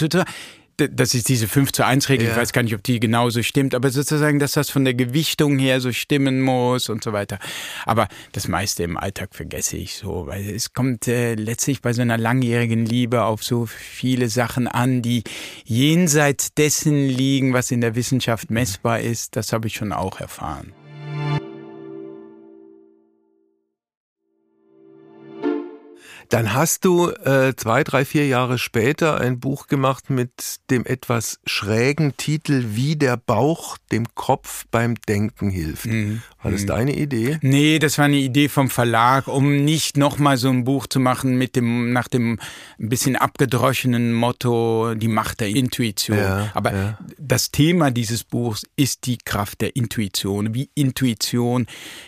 [0.88, 2.33] Das ist diese 5 zu 1 Regel, ja.
[2.33, 5.59] ich weiß gar nicht, ob die genauso stimmt, aber sozusagen, dass das von der Gewichtung
[5.59, 7.38] her so stimmen muss und so weiter.
[7.85, 12.03] Aber das meiste im Alltag vergesse ich so, weil es kommt äh, letztlich bei so
[12.03, 15.25] einer langjährigen Liebe auf so viele Sachen an, die
[15.64, 19.37] jenseits dessen liegen, was in der Wissenschaft messbar ist.
[19.37, 20.73] Das habe ich schon auch erfahren.
[26.28, 31.40] Dann hast du äh, zwei, drei, vier Jahre später ein Buch gemacht mit dem etwas
[31.44, 35.87] schrägen Titel Wie der Bauch dem Kopf beim Denken hilft.
[35.87, 36.22] Mhm.
[36.42, 36.66] War das mhm.
[36.66, 37.38] deine Idee?
[37.42, 41.37] Nee, das war eine Idee vom Verlag, um nicht nochmal so ein Buch zu machen
[41.37, 42.38] mit dem, nach dem
[42.78, 46.18] ein bisschen abgedroschenen Motto, die Macht der Intuition.
[46.18, 46.98] Ja, Aber ja.
[47.18, 51.66] das Thema dieses Buchs ist die Kraft der Intuition, wie Intuition,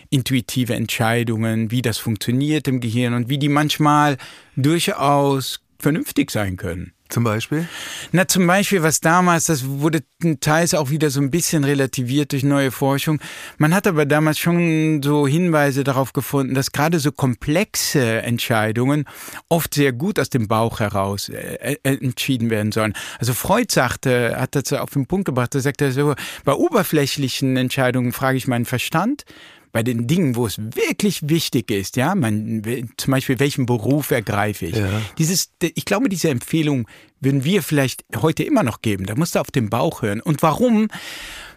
[0.09, 4.02] intuitive Entscheidungen, wie das funktioniert im Gehirn und wie die manchmal
[4.55, 6.93] durchaus vernünftig sein können.
[7.13, 7.67] Zum Beispiel?
[8.11, 9.99] Na, zum Beispiel, was damals, das wurde
[10.39, 13.19] teils auch wieder so ein bisschen relativiert durch neue Forschung.
[13.59, 19.05] Man hat aber damals schon so Hinweise darauf gefunden, dass gerade so komplexe Entscheidungen
[19.47, 22.93] oft sehr gut aus dem Bauch heraus äh, äh entschieden werden sollen.
[23.19, 28.11] Also Freud sagte, hat das auf den Punkt gebracht, er sagte so, bei oberflächlichen Entscheidungen
[28.11, 29.23] frage ich meinen Verstand,
[29.73, 32.61] bei den Dingen, wo es wirklich wichtig ist, ja, man,
[32.95, 34.75] zum Beispiel welchen Beruf ergreife ich.
[34.75, 35.01] Ja.
[35.17, 36.87] Dieses, ich glaube, diese Empfehlung
[37.19, 39.07] würden wir vielleicht heute immer noch geben.
[39.07, 40.21] Da musst du auf den Bauch hören.
[40.21, 40.89] Und warum?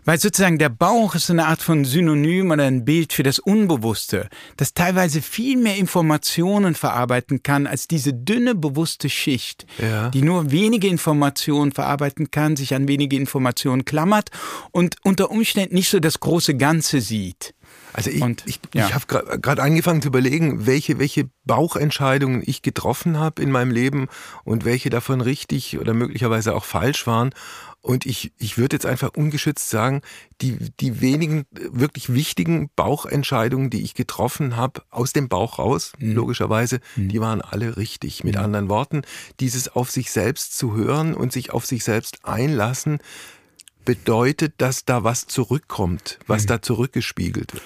[0.07, 4.29] Weil sozusagen der Bauch ist eine Art von Synonym oder ein Bild für das Unbewusste,
[4.57, 10.09] das teilweise viel mehr Informationen verarbeiten kann als diese dünne bewusste Schicht, ja.
[10.11, 14.31] die nur wenige Informationen verarbeiten kann, sich an wenige Informationen klammert
[14.70, 17.55] und unter Umständen nicht so das große Ganze sieht.
[17.96, 18.87] Also ich, und, ich, ja.
[18.87, 24.09] ich habe gerade angefangen zu überlegen, welche, welche Bauchentscheidungen ich getroffen habe in meinem Leben
[24.44, 27.30] und welche davon richtig oder möglicherweise auch falsch waren.
[27.80, 30.02] Und ich, ich würde jetzt einfach ungeschützt sagen,
[30.42, 36.12] die, die wenigen wirklich wichtigen Bauchentscheidungen, die ich getroffen habe, aus dem Bauch raus, mhm.
[36.12, 37.09] logischerweise, mhm.
[37.09, 38.24] die waren alle richtig.
[38.24, 38.42] Mit mhm.
[38.42, 39.02] anderen Worten,
[39.40, 42.98] dieses auf sich selbst zu hören und sich auf sich selbst einlassen,
[43.87, 46.49] bedeutet, dass da was zurückkommt, was mhm.
[46.49, 47.64] da zurückgespiegelt wird.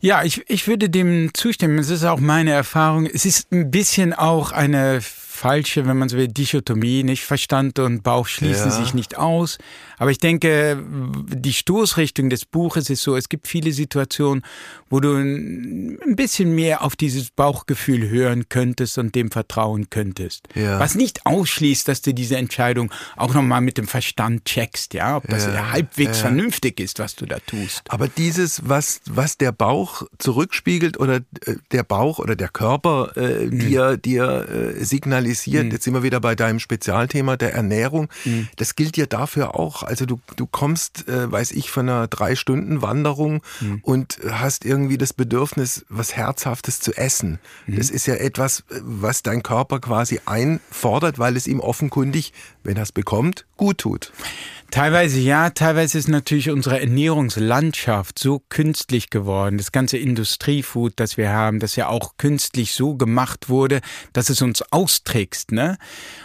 [0.00, 1.78] Ja, ich, ich würde dem zustimmen.
[1.78, 3.06] Es ist auch meine Erfahrung.
[3.06, 5.00] Es ist ein bisschen auch eine
[5.40, 8.76] falsche, wenn man so will, Dichotomie, nicht Verstand und Bauch schließen ja.
[8.76, 9.56] sich nicht aus.
[9.96, 10.82] Aber ich denke,
[11.28, 14.42] die Stoßrichtung des Buches ist so, es gibt viele Situationen,
[14.90, 20.46] wo du ein bisschen mehr auf dieses Bauchgefühl hören könntest und dem vertrauen könntest.
[20.54, 20.78] Ja.
[20.78, 25.26] Was nicht ausschließt, dass du diese Entscheidung auch nochmal mit dem Verstand checkst, ja, ob
[25.26, 25.72] das ja.
[25.72, 27.82] halbwegs vernünftig ist, was du da tust.
[27.88, 33.46] Aber dieses, was, was der Bauch zurückspiegelt oder äh, der Bauch oder der Körper äh,
[33.46, 33.58] mhm.
[33.58, 35.72] dir, dir äh, signalisiert, signalisiert, mhm.
[35.72, 38.48] jetzt sind wir wieder bei deinem Spezialthema der Ernährung, mhm.
[38.56, 39.82] das gilt ja dafür auch.
[39.82, 43.80] Also du, du kommst, äh, weiß ich, von einer drei Stunden Wanderung mhm.
[43.82, 47.38] und hast irgendwie das Bedürfnis, was Herzhaftes zu essen.
[47.66, 47.76] Mhm.
[47.76, 52.82] Das ist ja etwas, was dein Körper quasi einfordert, weil es ihm offenkundig, wenn er
[52.82, 54.12] es bekommt, gut tut.
[54.70, 59.58] Teilweise ja, teilweise ist natürlich unsere Ernährungslandschaft so künstlich geworden.
[59.58, 63.80] Das ganze Industriefood, das wir haben, das ja auch künstlich so gemacht wurde,
[64.12, 65.76] dass es uns austrägst, ne?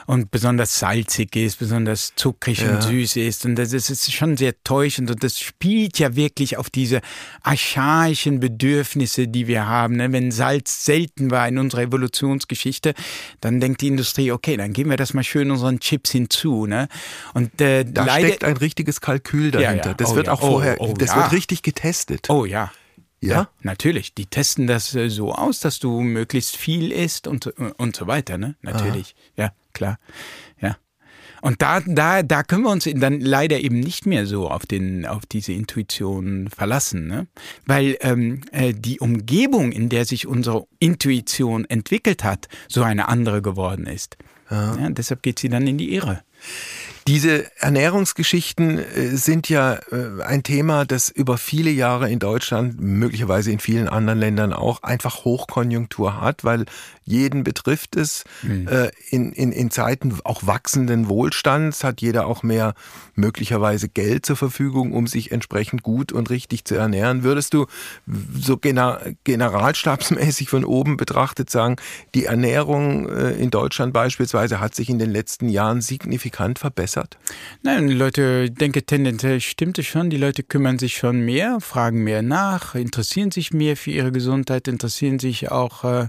[0.06, 2.76] Und besonders salzig ist, besonders zuckrig ja.
[2.76, 3.46] und süß ist.
[3.46, 5.10] Und das ist, ist schon sehr täuschend.
[5.10, 7.02] Und das spielt ja wirklich auf diese
[7.42, 9.96] archaischen Bedürfnisse, die wir haben.
[9.96, 10.12] Ne?
[10.12, 12.94] Wenn Salz selten war in unserer Evolutionsgeschichte,
[13.42, 16.68] dann denkt die Industrie, okay, dann geben wir das mal schön unseren Chips hinzu.
[16.68, 16.88] Ne?
[17.34, 19.94] Und äh, leider steckt ein richtiges Kalkül dahinter.
[19.94, 22.30] Das oh, wird auch oh, vorher, oh, das wird richtig getestet.
[22.30, 22.72] Oh ja.
[23.22, 23.36] Ja?
[23.36, 23.50] ja?
[23.62, 24.14] natürlich.
[24.14, 28.38] Die testen das äh, so aus, dass du möglichst viel isst und, und so weiter,
[28.38, 28.56] ne?
[28.62, 29.16] Natürlich.
[29.38, 29.44] Aha.
[29.44, 30.00] Ja, klar.
[30.62, 30.78] Ja.
[31.42, 35.06] Und da, da, da können wir uns dann leider eben nicht mehr so auf, den,
[35.06, 37.28] auf diese Intuition verlassen, ne?
[37.68, 43.44] weil ähm, äh, die Umgebung, in der sich unsere Intuition entwickelt hat, so eine andere
[43.44, 44.18] geworden ist.
[44.50, 44.76] Ja.
[44.76, 46.24] Ja, deshalb geht sie dann in die Irre.
[47.08, 53.52] Diese Ernährungsgeschichten äh, sind ja äh, ein Thema, das über viele Jahre in Deutschland, möglicherweise
[53.52, 56.66] in vielen anderen Ländern auch, einfach Hochkonjunktur hat, weil
[57.06, 58.24] jeden betrifft es.
[58.42, 58.68] Mhm.
[59.10, 62.74] In, in, in Zeiten auch wachsenden Wohlstands hat jeder auch mehr
[63.16, 67.24] möglicherweise Geld zur Verfügung, um sich entsprechend gut und richtig zu ernähren.
[67.24, 67.68] Würdest du
[68.38, 71.78] so generalstabsmäßig von oben betrachtet sagen,
[72.14, 77.18] die Ernährung in Deutschland beispielsweise hat sich in den letzten Jahren signifikant verbessert?
[77.62, 80.10] Nein, die Leute, ich denke, tendenziell stimmt es schon.
[80.10, 84.68] Die Leute kümmern sich schon mehr, fragen mehr nach, interessieren sich mehr für ihre Gesundheit,
[84.68, 86.08] interessieren sich auch äh,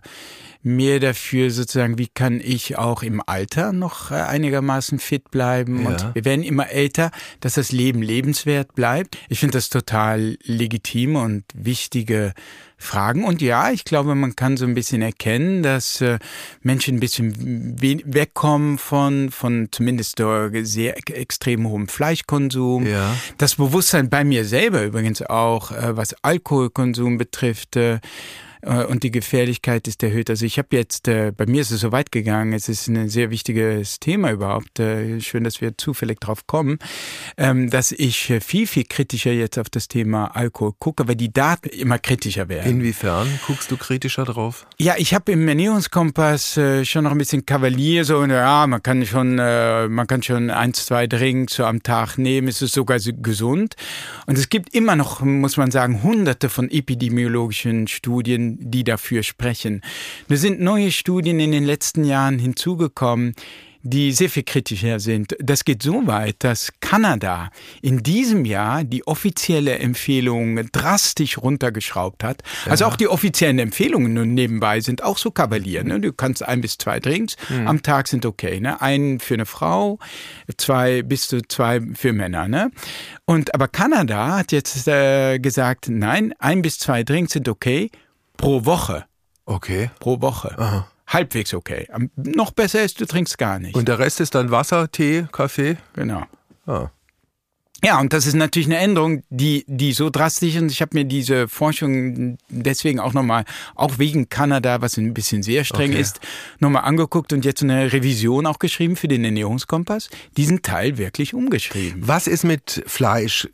[0.67, 5.85] mehr dafür sozusagen, wie kann ich auch im Alter noch äh, einigermaßen fit bleiben.
[5.85, 5.89] Ja.
[5.89, 9.17] Und wir werden immer älter, dass das Leben lebenswert bleibt.
[9.29, 12.35] Ich finde das total legitim und wichtige
[12.79, 13.25] Fragen.
[13.25, 16.19] Und ja, ich glaube, man kann so ein bisschen erkennen, dass äh,
[16.63, 20.19] Menschen ein bisschen wegkommen von, von zumindest
[20.63, 22.87] sehr extrem hohem Fleischkonsum.
[22.87, 23.15] Ja.
[23.39, 28.01] Das Bewusstsein bei mir selber übrigens auch, äh, was Alkoholkonsum betrifft, äh,
[28.63, 30.31] und die Gefährlichkeit ist erhöht.
[30.31, 33.09] Also ich habe jetzt, äh, bei mir ist es so weit gegangen, es ist ein
[33.09, 36.79] sehr wichtiges Thema überhaupt, äh, schön, dass wir zufällig drauf kommen,
[37.37, 41.69] ähm, dass ich viel, viel kritischer jetzt auf das Thema Alkohol gucke, weil die Daten
[41.69, 42.71] immer kritischer werden.
[42.71, 44.67] Inwiefern guckst du kritischer drauf?
[44.79, 49.37] Ja, ich habe im Ernährungskompass schon noch ein bisschen Kavalier, so, ja, man kann schon,
[49.37, 53.75] man kann schon ein, zwei Drinks so am Tag nehmen, es ist sogar gesund.
[54.27, 59.83] Und es gibt immer noch, muss man sagen, hunderte von epidemiologischen Studien, die dafür sprechen.
[60.29, 63.35] Es sind neue Studien in den letzten Jahren hinzugekommen,
[63.87, 65.37] die sehr viel kritischer sind.
[65.39, 67.51] Das geht so weit, dass Kanada
[67.83, 72.43] in diesem Jahr die offizielle Empfehlung drastisch runtergeschraubt hat.
[72.65, 72.73] Ja.
[72.73, 75.85] Also auch die offiziellen Empfehlungen nun nebenbei sind auch so Kavalier.
[75.85, 76.01] Ne?
[76.01, 77.69] Du kannst ein bis zwei Drinks mhm.
[77.69, 78.61] am Tag sind okay.
[78.61, 78.81] Ne?
[78.81, 79.99] Einen für eine Frau,
[80.57, 82.49] zwei bis zu zwei für Männer.
[82.49, 82.71] Ne?
[83.25, 87.91] Und aber Kanada hat jetzt äh, gesagt, nein, ein bis zwei Drinks sind okay
[88.37, 89.05] pro Woche.
[89.45, 89.91] Okay.
[89.99, 90.59] Pro Woche.
[90.59, 91.89] Aha halbwegs okay.
[92.17, 93.75] Noch besser ist, du trinkst gar nicht.
[93.75, 95.77] Und der Rest ist dann Wasser, Tee, Kaffee?
[95.95, 96.25] Genau.
[96.67, 96.91] Ah.
[97.85, 100.63] Ja, und das ist natürlich eine Änderung, die, die so drastisch ist.
[100.63, 103.45] Und ich habe mir diese Forschung deswegen auch nochmal,
[103.75, 106.01] auch wegen Kanada, was ein bisschen sehr streng okay.
[106.01, 106.21] ist,
[106.59, 110.09] nochmal angeguckt und jetzt eine Revision auch geschrieben für den Ernährungskompass.
[110.37, 112.01] Diesen Teil wirklich umgeschrieben.
[112.07, 113.49] Was ist mit Fleisch?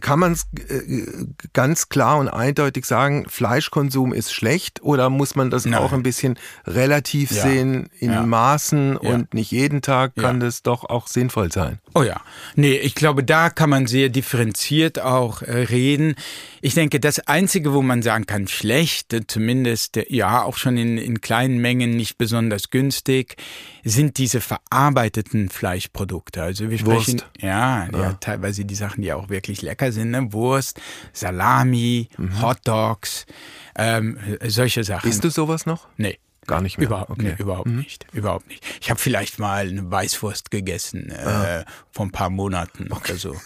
[0.00, 5.50] Kann man es äh, ganz klar und eindeutig sagen, Fleischkonsum ist schlecht oder muss man
[5.50, 5.80] das Nein.
[5.80, 7.42] auch ein bisschen relativ ja.
[7.42, 8.22] sehen in ja.
[8.22, 9.10] Maßen ja.
[9.10, 11.78] und nicht jeden Tag kann das doch auch sinnvoll sein?
[11.94, 12.20] Oh ja,
[12.54, 16.14] nee, ich glaube, da kann man sehr differenziert auch äh, reden.
[16.66, 21.20] Ich denke, das Einzige, wo man sagen kann, schlecht, zumindest ja auch schon in, in
[21.20, 23.36] kleinen Mengen nicht besonders günstig,
[23.84, 26.42] sind diese verarbeiteten Fleischprodukte.
[26.42, 27.26] Also wir sprechen, Wurst.
[27.38, 30.32] Ja, ja, teilweise die Sachen, die auch wirklich lecker sind, ne?
[30.32, 30.80] Wurst,
[31.12, 32.42] Salami, mhm.
[32.42, 33.26] Hotdogs,
[33.76, 35.08] ähm, solche Sachen.
[35.08, 35.86] Isst du sowas noch?
[35.96, 36.18] Nee.
[36.46, 36.86] Gar nicht mehr.
[36.88, 37.22] Überhaupt, okay.
[37.22, 37.78] nee, überhaupt mhm.
[37.78, 38.06] nicht.
[38.12, 38.64] Überhaupt nicht.
[38.80, 41.64] Ich habe vielleicht mal eine Weißwurst gegessen äh, ah.
[41.90, 43.12] vor ein paar Monaten okay.
[43.12, 43.36] oder so.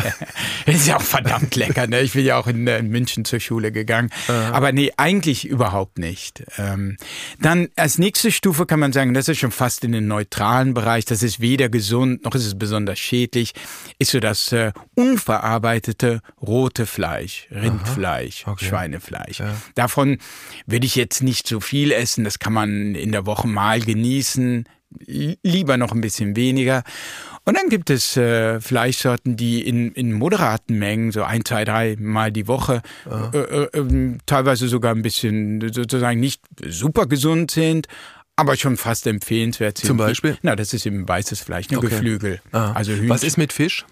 [0.66, 1.86] ist ja auch verdammt lecker.
[1.86, 2.00] Ne?
[2.00, 4.10] Ich bin ja auch in, in München zur Schule gegangen.
[4.28, 4.50] Ah.
[4.52, 6.42] Aber nee, eigentlich überhaupt nicht.
[6.58, 6.96] Ähm,
[7.40, 11.04] dann als nächste Stufe kann man sagen, das ist schon fast in den neutralen Bereich.
[11.04, 13.52] Das ist weder gesund noch ist es besonders schädlich.
[13.98, 18.64] Ist so das äh, unverarbeitete rote Fleisch, Rindfleisch, okay.
[18.64, 19.40] Schweinefleisch.
[19.40, 19.54] Ja.
[19.74, 20.18] Davon
[20.66, 22.24] würde ich jetzt nicht so viel essen.
[22.24, 24.64] Das kann man in der Woche mal genießen,
[25.06, 26.82] lieber noch ein bisschen weniger.
[27.44, 31.96] Und dann gibt es äh, Fleischsorten, die in, in moderaten Mengen, so ein, zwei, drei
[31.98, 37.86] Mal die Woche, äh, äh, ähm, teilweise sogar ein bisschen sozusagen nicht super gesund sind,
[38.36, 39.86] aber schon fast empfehlenswert sind.
[39.86, 40.38] Zum Beispiel?
[40.42, 41.88] Na, das ist eben weißes Fleisch, ne, okay.
[41.88, 42.40] Geflügel.
[42.52, 42.72] Ah.
[42.72, 43.84] Also Was ist mit Fisch?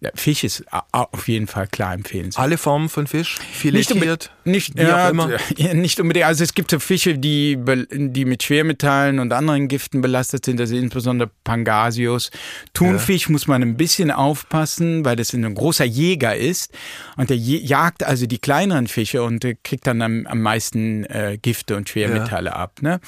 [0.00, 2.42] Ja, Fisch ist auf jeden Fall klar empfehlenswert.
[2.42, 3.36] Alle Formen von Fisch?
[3.52, 4.30] Filetiert?
[4.44, 4.78] Nicht, nicht,
[5.56, 6.26] ja, nicht unbedingt.
[6.26, 7.58] Also es gibt so Fische, die,
[7.90, 12.30] die mit Schwermetallen und anderen Giften belastet sind, also insbesondere Pangasius.
[12.74, 13.32] Thunfisch ja.
[13.32, 16.72] muss man ein bisschen aufpassen, weil das ein großer Jäger ist.
[17.16, 21.76] Und der jagt also die kleineren Fische und kriegt dann am, am meisten äh, Gifte
[21.76, 22.56] und Schwermetalle ja.
[22.56, 22.82] ab.
[22.82, 23.00] Ne?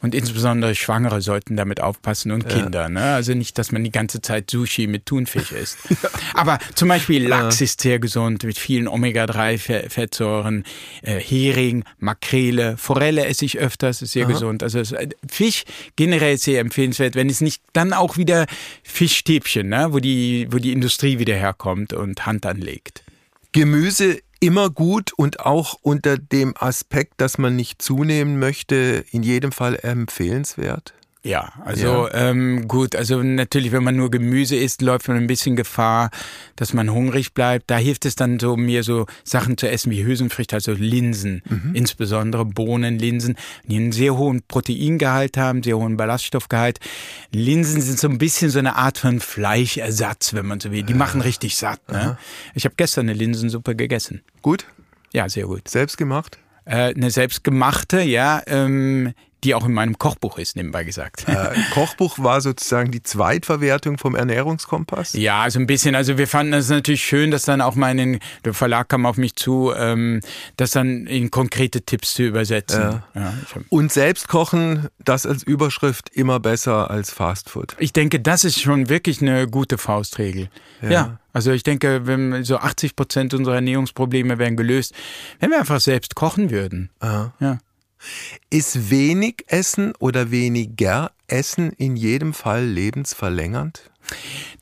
[0.00, 2.88] Und insbesondere Schwangere sollten damit aufpassen und Kinder.
[2.88, 3.14] Ne?
[3.14, 5.78] Also nicht, dass man die ganze Zeit Sushi mit Thunfisch isst.
[6.34, 10.64] Aber zum Beispiel Lachs ist sehr gesund mit vielen Omega-3-Fettsäuren,
[11.02, 14.32] äh, Hering, Makrele, Forelle esse ich öfters, ist sehr Aha.
[14.32, 14.62] gesund.
[14.62, 15.64] Also äh, Fisch
[15.96, 18.46] generell sehr empfehlenswert, wenn es nicht dann auch wieder
[18.82, 23.02] Fischstäbchen, ne, wo, die, wo die Industrie wieder herkommt und Hand anlegt.
[23.52, 29.52] Gemüse immer gut und auch unter dem Aspekt, dass man nicht zunehmen möchte, in jedem
[29.52, 30.94] Fall empfehlenswert?
[31.24, 32.30] Ja, also ja.
[32.30, 36.10] Ähm, gut, also natürlich, wenn man nur Gemüse isst, läuft man ein bisschen Gefahr,
[36.56, 37.70] dass man hungrig bleibt.
[37.70, 41.74] Da hilft es dann so, mir so Sachen zu essen wie Hülsenfrüchte, also Linsen, mhm.
[41.74, 46.80] insbesondere Bohnen, Linsen, die einen sehr hohen Proteingehalt haben, sehr hohen Ballaststoffgehalt.
[47.30, 50.82] Linsen sind so ein bisschen so eine Art von Fleischersatz, wenn man so will.
[50.82, 51.80] Die machen richtig satt.
[51.88, 52.18] Ne?
[52.54, 54.22] Ich habe gestern eine Linsensuppe gegessen.
[54.42, 54.66] Gut?
[55.12, 55.68] Ja, sehr gut.
[55.68, 56.38] Selbst gemacht?
[56.64, 58.42] Äh, eine selbstgemachte, ja.
[58.46, 59.12] Ähm,
[59.44, 61.28] die auch in meinem Kochbuch ist, nebenbei gesagt.
[61.28, 65.14] Äh, Kochbuch war sozusagen die Zweitverwertung vom Ernährungskompass?
[65.14, 65.94] Ja, also ein bisschen.
[65.94, 69.34] Also wir fanden es natürlich schön, dass dann auch mein, der Verlag kam auf mich
[69.36, 70.20] zu, ähm,
[70.56, 72.80] das dann in konkrete Tipps zu übersetzen.
[72.80, 73.02] Ja.
[73.14, 73.34] Ja,
[73.68, 77.76] Und selbst kochen, das als Überschrift immer besser als Fastfood.
[77.78, 80.48] Ich denke, das ist schon wirklich eine gute Faustregel.
[80.82, 80.90] ja.
[80.90, 81.18] ja.
[81.34, 84.92] Also ich denke, wenn so 80 Prozent unserer Ernährungsprobleme wären gelöst,
[85.40, 86.90] wenn wir einfach selbst kochen würden.
[87.00, 87.32] Aha.
[87.40, 87.58] Ja.
[88.50, 93.91] Ist wenig Essen oder weniger Essen in jedem Fall lebensverlängernd?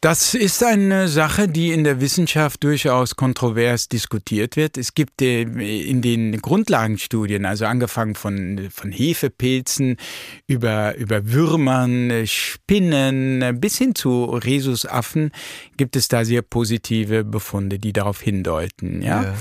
[0.02, 4.78] Das ist eine Sache, die in der Wissenschaft durchaus kontrovers diskutiert wird.
[4.78, 9.98] Es gibt äh, in den Grundlagenstudien, also angefangen von, von Hefepilzen
[10.46, 15.32] über, über Würmern, Spinnen bis hin zu Rhesusaffen,
[15.76, 19.02] gibt es da sehr positive Befunde, die darauf hindeuten.
[19.02, 19.22] Ja?
[19.22, 19.34] ja.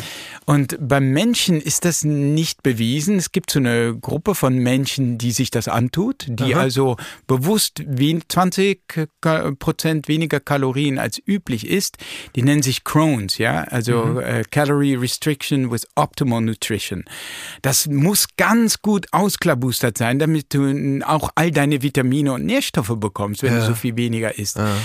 [0.45, 3.17] Und beim Menschen ist das nicht bewiesen.
[3.17, 6.61] Es gibt so eine Gruppe von Menschen, die sich das antut, die Aha.
[6.61, 7.81] also bewusst
[8.27, 8.81] 20
[9.59, 11.97] Prozent weniger Kalorien als üblich isst.
[12.35, 14.19] Die nennen sich Crohn's, ja, also mhm.
[14.19, 17.05] äh, Calorie Restriction with Optimal Nutrition.
[17.61, 23.43] Das muss ganz gut ausklabustert sein, damit du auch all deine Vitamine und Nährstoffe bekommst,
[23.43, 23.59] wenn ja.
[23.59, 24.57] du so viel weniger isst.
[24.57, 24.75] Ja.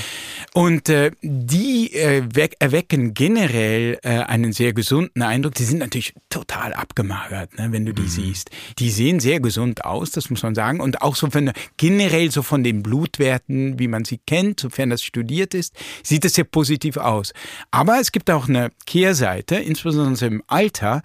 [0.52, 2.22] Und äh, die äh,
[2.60, 5.54] erwecken generell äh, einen sehr gesunden Eindruck.
[5.54, 8.08] Die sind natürlich total abgemagert, ne, wenn du die mhm.
[8.08, 8.50] siehst.
[8.78, 10.80] Die sehen sehr gesund aus, das muss man sagen.
[10.80, 15.02] Und auch so von generell so von den Blutwerten, wie man sie kennt, sofern das
[15.04, 17.32] studiert ist, sieht es sehr positiv aus.
[17.70, 21.02] Aber es gibt auch eine Kehrseite, insbesondere im Alter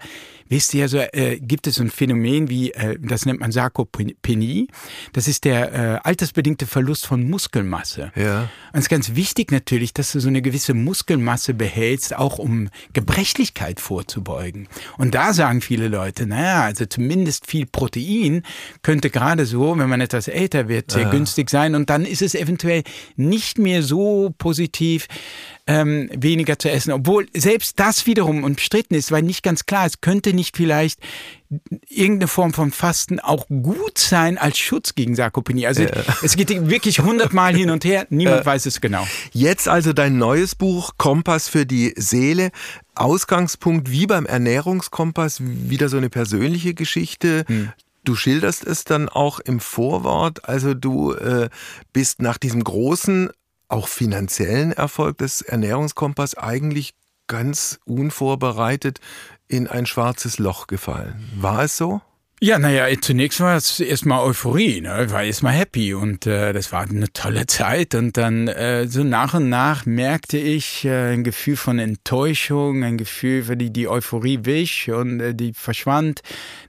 [0.50, 4.66] Wisst ihr, also äh, gibt es ein Phänomen wie, äh, das nennt man Sarkopenie.
[5.12, 8.10] Das ist der äh, altersbedingte Verlust von Muskelmasse.
[8.16, 8.50] Ja.
[8.72, 12.68] Und es ist ganz wichtig natürlich, dass du so eine gewisse Muskelmasse behältst, auch um
[12.92, 14.66] Gebrechlichkeit vorzubeugen.
[14.98, 18.42] Und da sagen viele Leute, naja, also zumindest viel Protein
[18.82, 21.76] könnte gerade so, wenn man etwas älter wird, sehr günstig sein.
[21.76, 22.82] Und dann ist es eventuell
[23.14, 25.06] nicht mehr so positiv,
[25.66, 26.92] ähm, weniger zu essen.
[26.92, 31.00] Obwohl selbst das wiederum umstritten ist, weil nicht ganz klar ist, könnte nicht vielleicht
[31.88, 35.66] irgendeine Form von Fasten auch gut sein als Schutz gegen Sarkopenie.
[35.66, 35.90] Also ja.
[36.22, 39.06] es geht wirklich hundertmal hin und her, niemand äh, weiß es genau.
[39.32, 42.50] Jetzt also dein neues Buch Kompass für die Seele.
[42.94, 47.44] Ausgangspunkt wie beim Ernährungskompass wieder so eine persönliche Geschichte.
[47.46, 47.72] Hm.
[48.04, 51.50] Du schilderst es dann auch im Vorwort, also du äh,
[51.92, 53.30] bist nach diesem großen
[53.70, 56.94] auch finanziellen Erfolg des Ernährungskompass eigentlich
[57.26, 59.00] ganz unvorbereitet
[59.46, 61.28] in ein schwarzes Loch gefallen.
[61.36, 62.00] War es so?
[62.42, 65.10] Ja, naja, zunächst war es erstmal Euphorie, ne?
[65.10, 67.94] War erstmal happy und äh, das war eine tolle Zeit.
[67.94, 72.96] Und dann äh, so nach und nach merkte ich äh, ein Gefühl von Enttäuschung, ein
[72.96, 76.22] Gefühl, die die Euphorie wich und äh, die verschwand,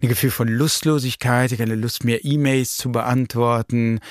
[0.03, 4.01] ein Gefühl von Lustlosigkeit, hatte Lust, mehr E-Mails zu beantworten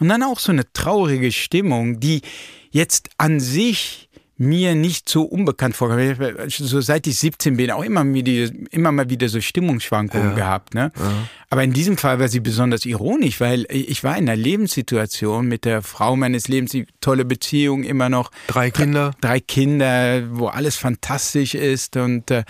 [0.00, 2.22] und dann auch so eine traurige Stimmung, die
[2.70, 4.10] jetzt an sich
[4.40, 6.16] mir nicht so unbekannt vorkam.
[6.48, 10.34] So seit ich 17 bin, auch immer, wieder, immer mal wieder so Stimmungsschwankungen ja.
[10.34, 10.72] gehabt.
[10.72, 10.92] Ne?
[10.98, 11.12] Ja.
[11.50, 15.66] Aber in diesem Fall war sie besonders ironisch, weil ich war in einer Lebenssituation mit
[15.66, 18.30] der Frau meines Lebens, die tolle Beziehung immer noch.
[18.46, 19.10] Drei Kinder.
[19.20, 22.44] Drei Kinder, wo alles fantastisch ist und äh,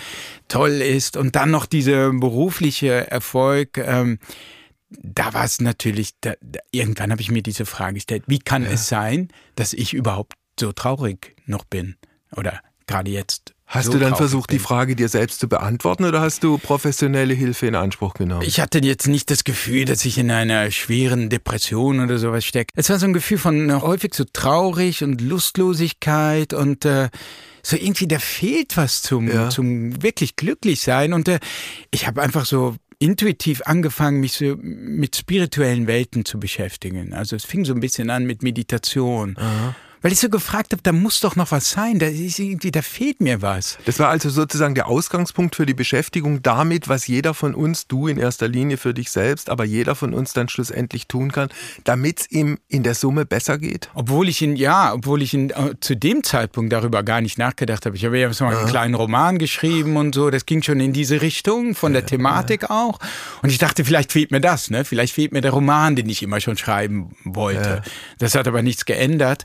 [0.47, 1.17] toll ist.
[1.17, 3.79] Und dann noch dieser berufliche Erfolg.
[3.79, 4.21] Ähm,
[4.91, 8.65] da war es natürlich, da, da, irgendwann habe ich mir diese Frage gestellt, wie kann
[8.65, 8.71] ja.
[8.71, 11.97] es sein, dass ich überhaupt so traurig noch bin?
[12.37, 13.55] Oder gerade jetzt.
[13.67, 14.59] Hast so du dann versucht, bin.
[14.59, 18.43] die Frage dir selbst zu beantworten oder hast du professionelle Hilfe in Anspruch genommen?
[18.43, 22.73] Ich hatte jetzt nicht das Gefühl, dass ich in einer schweren Depression oder sowas stecke.
[22.75, 27.11] Es war so ein Gefühl von häufig so traurig und Lustlosigkeit und äh,
[27.63, 29.51] so irgendwie, da fehlt was zum, ja.
[29.51, 31.13] zum wirklich glücklich sein.
[31.13, 31.39] Und äh,
[31.93, 37.13] ich habe einfach so intuitiv angefangen, mich so mit spirituellen Welten zu beschäftigen.
[37.13, 39.37] Also es fing so ein bisschen an mit Meditation.
[39.37, 42.71] Aha weil ich so gefragt habe, da muss doch noch was sein, da, ist irgendwie,
[42.71, 43.79] da fehlt mir was.
[43.85, 48.07] Das war also sozusagen der Ausgangspunkt für die Beschäftigung damit, was jeder von uns, du
[48.09, 51.49] in erster Linie für dich selbst, aber jeder von uns dann schlussendlich tun kann,
[51.85, 53.91] damit es ihm in der Summe besser geht?
[53.95, 57.87] Obwohl ich ihn, ja, obwohl ich ihn äh, zu dem Zeitpunkt darüber gar nicht nachgedacht
[57.87, 57.97] habe.
[57.97, 60.93] Ich habe ja so mal einen kleinen Roman geschrieben und so, das ging schon in
[60.93, 62.71] diese Richtung, von der Thematik ja.
[62.71, 62.99] auch.
[63.43, 64.85] Und ich dachte, vielleicht fehlt mir das, ne?
[64.85, 67.83] Vielleicht fehlt mir der Roman, den ich immer schon schreiben wollte.
[67.85, 67.93] Ja.
[68.19, 69.45] Das hat aber nichts geändert.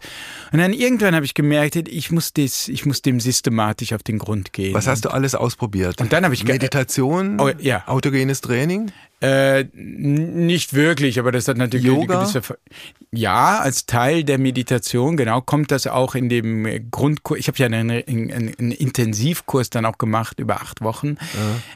[0.56, 4.20] Und dann irgendwann habe ich gemerkt, ich muss, das, ich muss dem systematisch auf den
[4.20, 4.74] Grund gehen.
[4.74, 6.00] Was hast du alles ausprobiert?
[6.00, 7.84] Und dann habe ich Meditation, oh, ja.
[7.88, 8.90] autogenes Training?
[9.20, 12.22] Äh, nicht wirklich, aber das hat natürlich Yoga?
[12.22, 12.42] gewisse.
[13.12, 17.38] Ja, als Teil der Meditation, genau, kommt das auch in dem Grundkurs.
[17.38, 21.18] Ich habe ja einen, einen, einen, Intensivkurs dann auch gemacht über acht Wochen,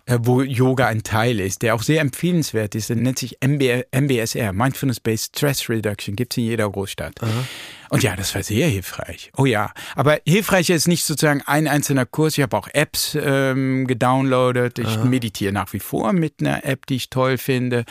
[0.05, 0.15] ja.
[0.15, 2.87] äh, wo Yoga ein Teil ist, der auch sehr empfehlenswert ist.
[2.87, 7.21] Der nennt sich MB, MBSR, Mindfulness-Based Stress Reduction, gibt es in jeder Großstadt.
[7.21, 7.43] Aha.
[7.89, 9.31] Und ja, das war sehr hilfreich.
[9.35, 12.37] Oh ja, aber hilfreich ist nicht sozusagen ein einzelner Kurs.
[12.37, 14.79] Ich habe auch Apps ähm, gedownloadet.
[14.79, 15.05] Ich Aha.
[15.05, 17.85] meditiere nach wie vor mit einer App, die ich toll finde.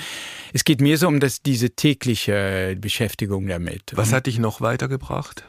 [0.52, 3.92] Es geht mir so um das, diese tägliche Beschäftigung damit.
[3.94, 5.44] Was hat dich noch weitergebracht?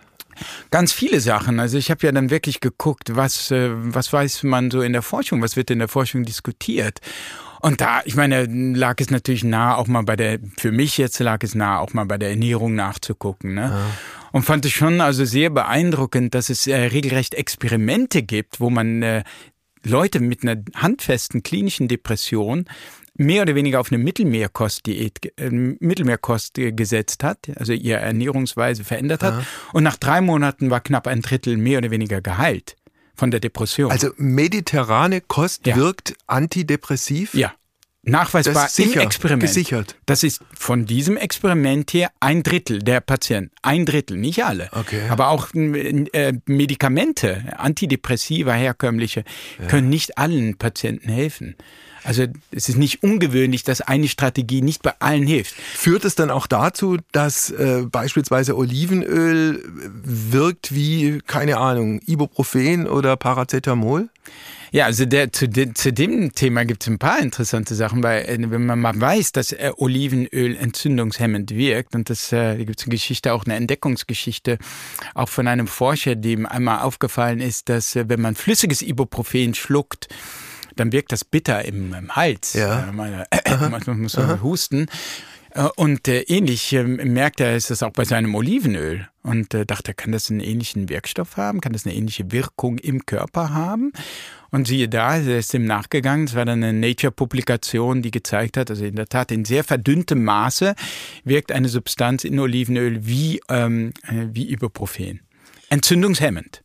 [0.72, 1.60] Ganz viele Sachen.
[1.60, 5.02] Also ich habe ja dann wirklich geguckt, was, äh, was weiß man so in der
[5.02, 7.00] Forschung, was wird in der Forschung diskutiert.
[7.62, 11.20] Und da, ich meine, lag es natürlich nah, auch mal bei der, für mich jetzt
[11.20, 13.54] lag es nah, auch mal bei der Ernährung nachzugucken.
[13.54, 13.72] Ne?
[13.74, 13.86] Ja.
[14.32, 19.02] Und fand es schon also sehr beeindruckend, dass es äh, regelrecht Experimente gibt, wo man
[19.02, 19.24] äh,
[19.84, 22.66] Leute mit einer handfesten klinischen Depression
[23.16, 29.34] mehr oder weniger auf eine Mittelmeerkostdiät, äh, Mittelmeerkost gesetzt hat, also ihre Ernährungsweise verändert hat.
[29.34, 29.44] Aha.
[29.74, 32.76] Und nach drei Monaten war knapp ein Drittel mehr oder weniger geheilt
[33.16, 33.92] von der Depression.
[33.92, 35.76] Also mediterrane Kost ja.
[35.76, 37.34] wirkt antidepressiv?
[37.34, 37.54] Ja.
[38.04, 39.42] Nachweisbar sicher, im Experiment.
[39.42, 39.96] Gesichert.
[40.06, 43.52] Das ist von diesem Experiment her ein Drittel der Patienten.
[43.62, 44.70] Ein Drittel, nicht alle.
[44.72, 45.02] Okay.
[45.10, 49.26] Aber auch äh, Medikamente, Antidepressiva, herkömmliche,
[49.60, 49.68] ja.
[49.68, 51.56] können nicht allen Patienten helfen.
[52.04, 55.56] Also es ist nicht ungewöhnlich, dass eine Strategie nicht bei allen hilft.
[55.56, 59.62] Führt es dann auch dazu, dass äh, beispielsweise Olivenöl
[60.04, 64.10] wirkt wie, keine Ahnung, Ibuprofen oder Paracetamol?
[64.72, 68.24] Ja, also der, zu, de, zu dem Thema gibt es ein paar interessante Sachen, weil
[68.26, 72.80] äh, wenn man mal weiß, dass äh, Olivenöl entzündungshemmend wirkt, und das äh, da gibt
[72.80, 74.58] es eine Geschichte, auch eine Entdeckungsgeschichte,
[75.16, 80.08] auch von einem Forscher, dem einmal aufgefallen ist, dass äh, wenn man flüssiges Ibuprofen schluckt,
[80.76, 82.54] dann wirkt das bitter im, im Hals.
[82.54, 82.90] Ja.
[82.90, 83.28] Äh, meine,
[83.70, 84.88] manchmal muss man husten.
[85.52, 89.08] Äh, und äh, ähnlich äh, merkt er, ist das auch bei seinem Olivenöl.
[89.24, 91.62] Und äh, dachte, kann das einen ähnlichen Wirkstoff haben?
[91.62, 93.92] Kann das eine ähnliche Wirkung im Körper haben?
[94.52, 96.26] Und siehe da, er ist ihm nachgegangen.
[96.26, 100.24] Es war dann eine Nature-Publikation, die gezeigt hat, also in der Tat in sehr verdünntem
[100.24, 100.76] Maße
[101.24, 105.22] wirkt eine Substanz in Olivenöl wie, ähm, äh, wie Ibuprofen.
[105.70, 106.64] Entzündungshemmend.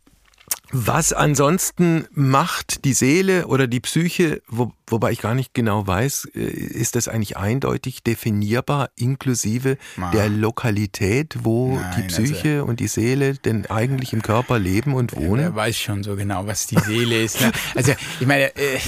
[0.76, 6.30] Was ansonsten macht die Seele oder die Psyche, wo, wobei ich gar nicht genau weiß,
[6.34, 10.10] äh, ist das eigentlich eindeutig definierbar, inklusive ah.
[10.10, 14.94] der Lokalität, wo Nein, die Psyche also, und die Seele denn eigentlich im Körper leben
[14.94, 15.44] und wohnen?
[15.44, 17.40] Wer weiß schon so genau, was die Seele ist.
[17.40, 17.52] Ne?
[17.76, 18.80] Also ich meine, äh,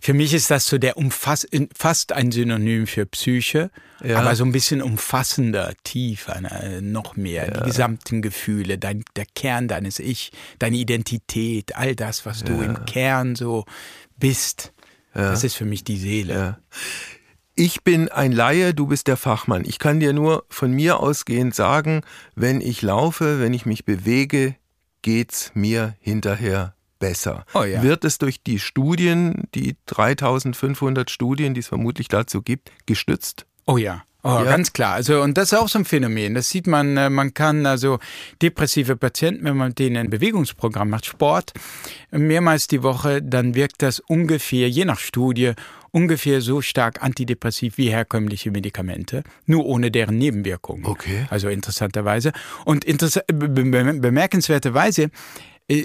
[0.00, 1.44] für mich ist das so der umfass,
[1.76, 3.72] fast ein Synonym für Psyche
[4.02, 4.18] ja.
[4.18, 6.80] aber so ein bisschen umfassender, tiefer, ne?
[6.82, 7.46] noch mehr.
[7.46, 7.60] Ja.
[7.60, 11.31] Die gesamten Gefühle, dein, der Kern deines Ich, deine Identität,
[11.74, 12.62] all das, was du ja.
[12.62, 13.64] im Kern so
[14.18, 14.72] bist.
[15.14, 16.58] Das ist für mich die Seele.
[17.54, 19.64] Ich bin ein Laie, du bist der Fachmann.
[19.66, 22.00] Ich kann dir nur von mir ausgehend sagen,
[22.34, 24.56] wenn ich laufe, wenn ich mich bewege,
[25.02, 27.44] geht's mir hinterher besser.
[27.52, 27.82] Oh ja.
[27.82, 33.44] Wird es durch die Studien, die 3500 Studien, die es vermutlich dazu gibt, gestützt?
[33.66, 34.04] Oh ja.
[34.24, 34.44] Oh, ja.
[34.44, 34.94] ganz klar.
[34.94, 36.34] Also, und das ist auch so ein Phänomen.
[36.34, 37.98] Das sieht man, äh, man kann also
[38.40, 41.52] depressive Patienten, wenn man denen ein Bewegungsprogramm macht, Sport,
[42.12, 45.54] mehrmals die Woche, dann wirkt das ungefähr, je nach Studie,
[45.90, 50.86] ungefähr so stark antidepressiv wie herkömmliche Medikamente, nur ohne deren Nebenwirkungen.
[50.86, 51.26] Okay.
[51.28, 52.32] Also interessanterweise.
[52.64, 55.08] Und interess bemerkenswerterweise äh,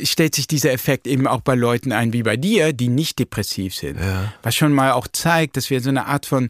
[0.03, 3.75] stellt sich dieser Effekt eben auch bei Leuten ein wie bei dir, die nicht depressiv
[3.75, 3.99] sind.
[3.99, 4.33] Ja.
[4.43, 6.49] Was schon mal auch zeigt, dass wir so eine Art von,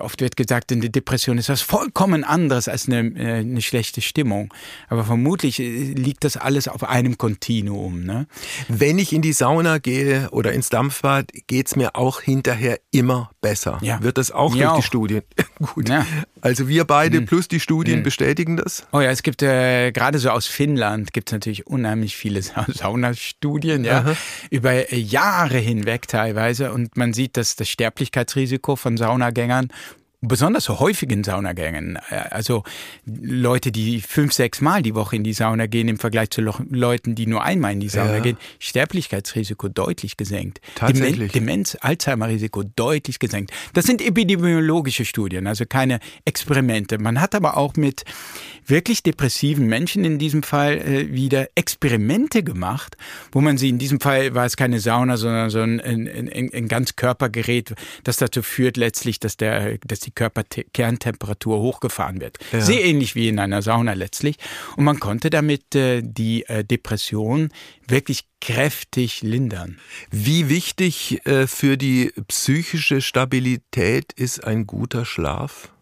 [0.00, 4.52] oft wird gesagt, eine Depression ist was vollkommen anderes als eine, äh, eine schlechte Stimmung.
[4.88, 8.04] Aber vermutlich äh, liegt das alles auf einem Kontinuum.
[8.04, 8.26] Ne?
[8.68, 13.30] Wenn ich in die Sauna gehe oder ins Dampfbad, geht es mir auch hinterher immer
[13.40, 13.78] besser.
[13.82, 14.02] Ja.
[14.02, 14.76] Wird das auch mir durch auch.
[14.76, 15.22] die Studien?
[15.62, 15.88] Gut.
[15.88, 16.04] Ja.
[16.40, 17.26] Also wir beide hm.
[17.26, 18.02] plus die Studien hm.
[18.02, 18.86] bestätigen das?
[18.92, 23.84] Oh ja, es gibt äh, gerade so aus Finnland gibt es natürlich unheimlich viele Saunastudien,
[23.84, 24.16] ja, Aha.
[24.50, 26.72] über äh, Jahre hinweg teilweise.
[26.72, 29.68] Und man sieht, dass das Sterblichkeitsrisiko von Saunagängern
[30.22, 32.62] besonders so häufigen Saunagängen, äh, also
[33.04, 37.14] Leute, die fünf, sechs Mal die Woche in die Sauna gehen im Vergleich zu Leuten,
[37.14, 38.20] die nur einmal in die Sauna ja.
[38.20, 40.60] gehen, Sterblichkeitsrisiko deutlich gesenkt.
[40.76, 41.32] Tatsächlich.
[41.32, 43.52] Demenz, Alzheimer-Risiko deutlich gesenkt.
[43.74, 46.98] Das sind epidemiologische Studien, also keine Experimente.
[46.98, 48.04] Man hat aber auch mit
[48.64, 52.96] wirklich depressiven Menschen in diesem Fall äh, wieder Experimente gemacht,
[53.32, 56.50] wo man sie, in diesem Fall war es keine Sauna, sondern so ein, ein, ein,
[56.54, 62.38] ein Ganzkörpergerät, das dazu führt letztlich, dass, der, dass die Körperkerntemperatur hochgefahren wird.
[62.52, 62.60] Ja.
[62.60, 64.36] Sehr ähnlich wie in einer Sauna letztlich.
[64.76, 67.50] Und man konnte damit äh, die äh, Depression
[67.86, 69.78] wirklich kräftig lindern.
[70.10, 75.72] Wie wichtig äh, für die psychische Stabilität ist ein guter Schlaf?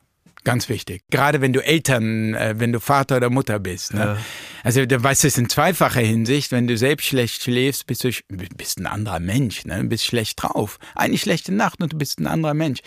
[0.44, 1.02] Ganz wichtig.
[1.10, 3.94] Gerade wenn du Eltern, äh, wenn du Vater oder Mutter bist.
[3.94, 4.00] Ne?
[4.00, 4.16] Ja.
[4.64, 6.50] Also du weißt es in zweifacher Hinsicht.
[6.50, 9.64] Wenn du selbst schlecht schläfst, bist du bist ein anderer Mensch.
[9.64, 9.84] Ne?
[9.84, 10.78] Bist schlecht drauf.
[10.94, 12.80] Eine schlechte Nacht und du bist ein anderer Mensch.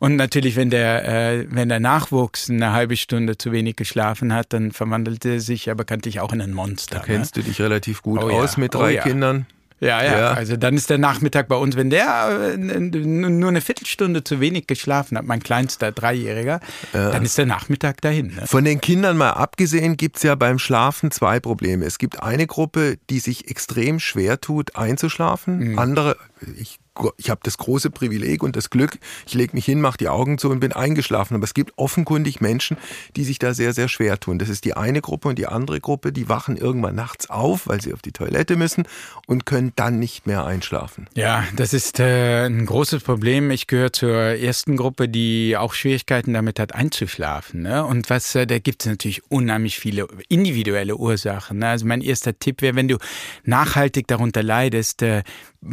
[0.00, 4.52] Und natürlich, wenn der, äh, wenn der Nachwuchs eine halbe Stunde zu wenig geschlafen hat,
[4.52, 6.96] dann verwandelt er sich aber bekanntlich auch in ein Monster.
[6.96, 7.42] Da kennst ne?
[7.42, 8.60] du dich relativ gut oh, aus ja.
[8.60, 9.02] mit drei oh, ja.
[9.02, 9.46] Kindern.
[9.78, 13.60] Ja, ja, ja, Also dann ist der Nachmittag bei uns, wenn der äh, nur eine
[13.60, 16.60] Viertelstunde zu wenig geschlafen hat, mein kleinster Dreijähriger,
[16.94, 17.10] ja.
[17.10, 18.34] dann ist der Nachmittag dahin.
[18.34, 18.46] Ne?
[18.46, 21.84] Von den Kindern mal abgesehen gibt es ja beim Schlafen zwei Probleme.
[21.84, 25.72] Es gibt eine Gruppe, die sich extrem schwer tut, einzuschlafen.
[25.72, 25.78] Mhm.
[25.78, 26.16] Andere,
[26.58, 26.78] ich
[27.16, 30.38] ich habe das große Privileg und das Glück, ich lege mich hin, mache die Augen
[30.38, 31.34] zu und bin eingeschlafen.
[31.34, 32.76] Aber es gibt offenkundig Menschen,
[33.16, 34.38] die sich da sehr, sehr schwer tun.
[34.38, 37.80] Das ist die eine Gruppe und die andere Gruppe, die wachen irgendwann nachts auf, weil
[37.80, 38.84] sie auf die Toilette müssen
[39.26, 41.08] und können dann nicht mehr einschlafen.
[41.14, 43.50] Ja, das ist äh, ein großes Problem.
[43.50, 47.62] Ich gehöre zur ersten Gruppe, die auch Schwierigkeiten damit hat, einzuschlafen.
[47.62, 47.84] Ne?
[47.84, 51.58] Und was, äh, da gibt es natürlich unheimlich viele individuelle Ursachen.
[51.58, 51.68] Ne?
[51.68, 52.98] Also mein erster Tipp wäre, wenn du
[53.44, 55.22] nachhaltig darunter leidest, äh,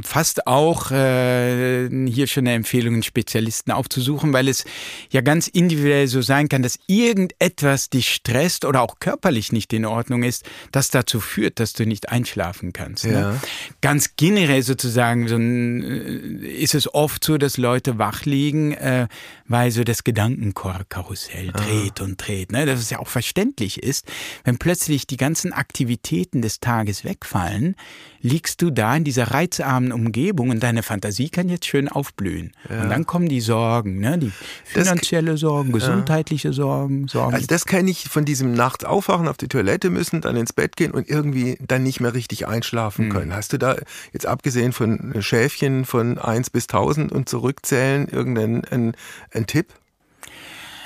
[0.02, 4.66] fast auch äh, hier schon eine Empfehlung, einen Spezialisten aufzusuchen, weil es
[5.12, 9.86] ja ganz individuell so sein kann, dass irgendetwas dich stresst oder auch körperlich nicht in
[9.86, 13.06] Ordnung ist, das dazu führt, dass du nicht einschlafen kannst.
[13.06, 13.14] Ne?
[13.14, 13.32] Ja.
[13.32, 13.40] Ne?
[13.82, 19.08] Ganz generell sozusagen so ein, äh, ist es oft so, dass Leute wach liegen, äh,
[19.48, 21.58] weil so das Gedankenkarussell ah.
[21.58, 22.52] dreht und dreht.
[22.52, 22.66] Ne?
[22.66, 24.12] Dass es ja auch verständlich ist,
[24.44, 27.76] wenn plötzlich die ganzen Aktivitäten des Tages wegfallen,
[28.24, 32.54] liegst du da in dieser reizarmen Umgebung und deine Fantasie kann jetzt schön aufblühen.
[32.70, 32.82] Ja.
[32.82, 34.18] Und dann kommen die Sorgen, ne?
[34.18, 34.32] die
[34.64, 36.54] finanzielle das, Sorgen, gesundheitliche ja.
[36.54, 37.36] Sorgen, Sorgen.
[37.36, 40.78] Also das kenne ich von diesem nachts aufwachen, auf die Toilette müssen, dann ins Bett
[40.78, 43.12] gehen und irgendwie dann nicht mehr richtig einschlafen hm.
[43.12, 43.28] können.
[43.28, 43.36] Mhm.
[43.36, 43.76] Hast du da
[44.14, 48.94] jetzt abgesehen von Schäfchen von 1 bis 1000 und zurückzählen irgendeinen einen,
[49.32, 49.68] einen Tipp?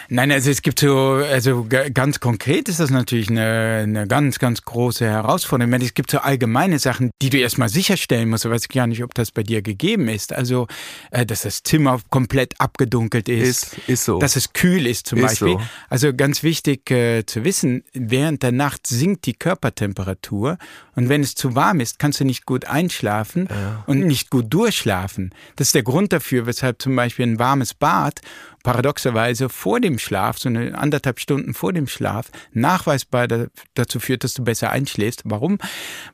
[0.10, 4.62] Nein, also es gibt so, also ganz konkret ist das natürlich eine, eine ganz, ganz
[4.62, 5.74] große Herausforderung.
[5.74, 8.46] Es gibt so allgemeine Sachen, die du erstmal sicherstellen musst.
[8.46, 10.32] Ich weiß gar nicht, ob das bei dir gegeben ist.
[10.32, 10.68] Also,
[11.12, 13.74] äh, dass das Zimmer komplett abgedunkelt ist.
[13.74, 14.20] Ist, ist so.
[14.20, 15.54] Dass es kühl ist zum ist Beispiel.
[15.54, 15.62] So.
[15.90, 20.58] Also ganz wichtig äh, zu wissen, während der Nacht sinkt die Körpertemperatur.
[20.96, 23.84] Und wenn es zu warm ist, kannst du nicht gut einschlafen ja.
[23.88, 25.32] und nicht gut durchschlafen.
[25.56, 28.22] Das ist der Grund dafür, weshalb zum Beispiel ein warmes Bad
[28.68, 33.28] paradoxerweise vor dem Schlaf, so eine anderthalb Stunden vor dem Schlaf, nachweisbar
[33.76, 35.22] dazu führt, dass du besser einschläfst.
[35.24, 35.58] Warum?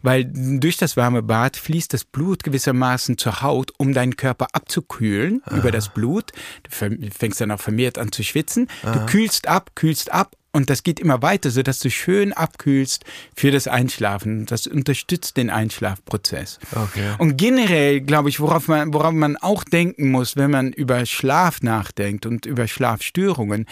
[0.03, 5.41] Weil durch das warme Bad fließt das Blut gewissermaßen zur Haut, um deinen Körper abzukühlen
[5.45, 5.57] Aha.
[5.57, 6.31] über das Blut.
[6.61, 6.69] Du
[7.09, 8.67] fängst dann auch vermehrt an zu schwitzen.
[8.83, 8.91] Aha.
[8.91, 13.03] Du kühlst ab, kühlst ab und das geht immer weiter, so dass du schön abkühlst
[13.35, 14.45] für das Einschlafen.
[14.45, 16.59] Das unterstützt den Einschlafprozess.
[16.71, 17.15] Okay.
[17.17, 21.61] Und generell, glaube ich, worauf man, worauf man auch denken muss, wenn man über Schlaf
[21.61, 23.65] nachdenkt und über Schlafstörungen,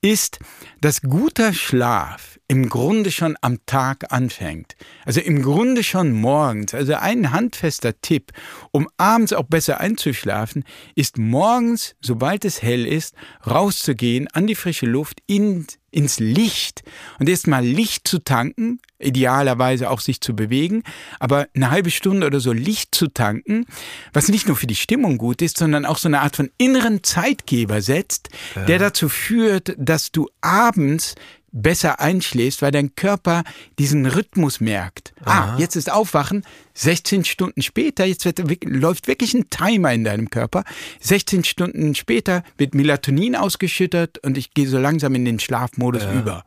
[0.00, 0.40] ist,
[0.80, 4.76] dass guter Schlaf im Grunde schon am Tag anfängt.
[5.04, 6.74] Also im Grunde schon morgens.
[6.74, 8.32] Also ein handfester Tipp,
[8.70, 10.64] um abends auch besser einzuschlafen,
[10.94, 13.14] ist morgens, sobald es hell ist,
[13.46, 16.82] rauszugehen an die frische Luft in ins Licht
[17.18, 20.82] und erstmal Licht zu tanken, idealerweise auch sich zu bewegen,
[21.20, 23.66] aber eine halbe Stunde oder so Licht zu tanken,
[24.12, 27.04] was nicht nur für die Stimmung gut ist, sondern auch so eine Art von inneren
[27.04, 28.64] Zeitgeber setzt, ja.
[28.64, 31.14] der dazu führt, dass du abends
[31.54, 33.44] besser einschläfst, weil dein Körper
[33.78, 35.14] diesen Rhythmus merkt.
[35.24, 35.54] Ah, Aha.
[35.54, 36.44] Ah, jetzt ist Aufwachen,
[36.74, 40.64] 16 Stunden später, jetzt wird, läuft wirklich ein Timer in deinem Körper.
[41.00, 46.12] 16 Stunden später wird Melatonin ausgeschüttet und ich gehe so langsam in den Schlafmodus ja.
[46.12, 46.44] über.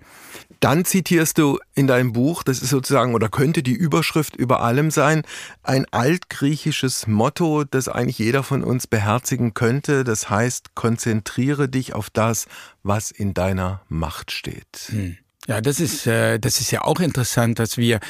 [0.60, 4.92] Dann zitierst du in deinem Buch, das ist sozusagen oder könnte die Überschrift über allem
[4.92, 5.24] sein,
[5.64, 10.04] ein altgriechisches Motto, das eigentlich jeder von uns beherzigen könnte.
[10.04, 12.48] Das heißt, konzentriere dich auf das,
[12.84, 14.88] was in deiner Macht steht.
[14.88, 15.18] Hm.
[15.48, 18.02] Ja, das ist, äh, das ist ja auch interessant, dass wir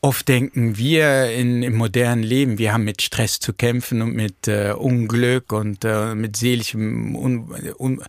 [0.00, 4.48] oft denken, wir in, im modernen Leben, wir haben mit Stress zu kämpfen und mit
[4.48, 8.02] äh, Unglück und äh, mit seelischem un, un,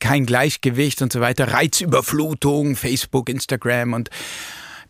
[0.00, 4.10] kein Gleichgewicht und so weiter, Reizüberflutung, Facebook, Instagram und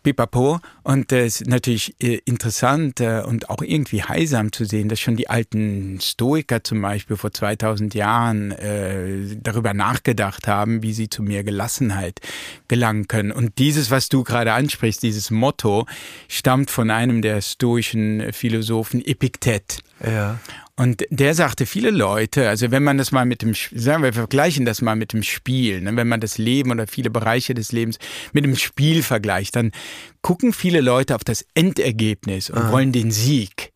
[0.03, 0.59] Pipapo.
[0.83, 5.15] Und es ist natürlich äh, interessant äh, und auch irgendwie heilsam zu sehen, dass schon
[5.15, 11.21] die alten Stoiker zum Beispiel vor 2000 Jahren äh, darüber nachgedacht haben, wie sie zu
[11.21, 12.19] mehr Gelassenheit
[12.67, 13.31] gelangen können.
[13.31, 15.85] Und dieses, was du gerade ansprichst, dieses Motto,
[16.27, 19.79] stammt von einem der stoischen Philosophen Epiktet.
[20.05, 20.39] Ja.
[20.79, 24.63] Und der sagte, viele Leute, also wenn man das mal mit dem, sagen wir, vergleichen
[24.63, 27.99] das mal mit dem Spiel, ne, wenn man das Leben oder viele Bereiche des Lebens
[28.31, 29.73] mit dem Spiel vergleicht, dann
[30.21, 32.71] gucken viele Leute auf das Endergebnis und Aha.
[32.71, 33.73] wollen den Sieg,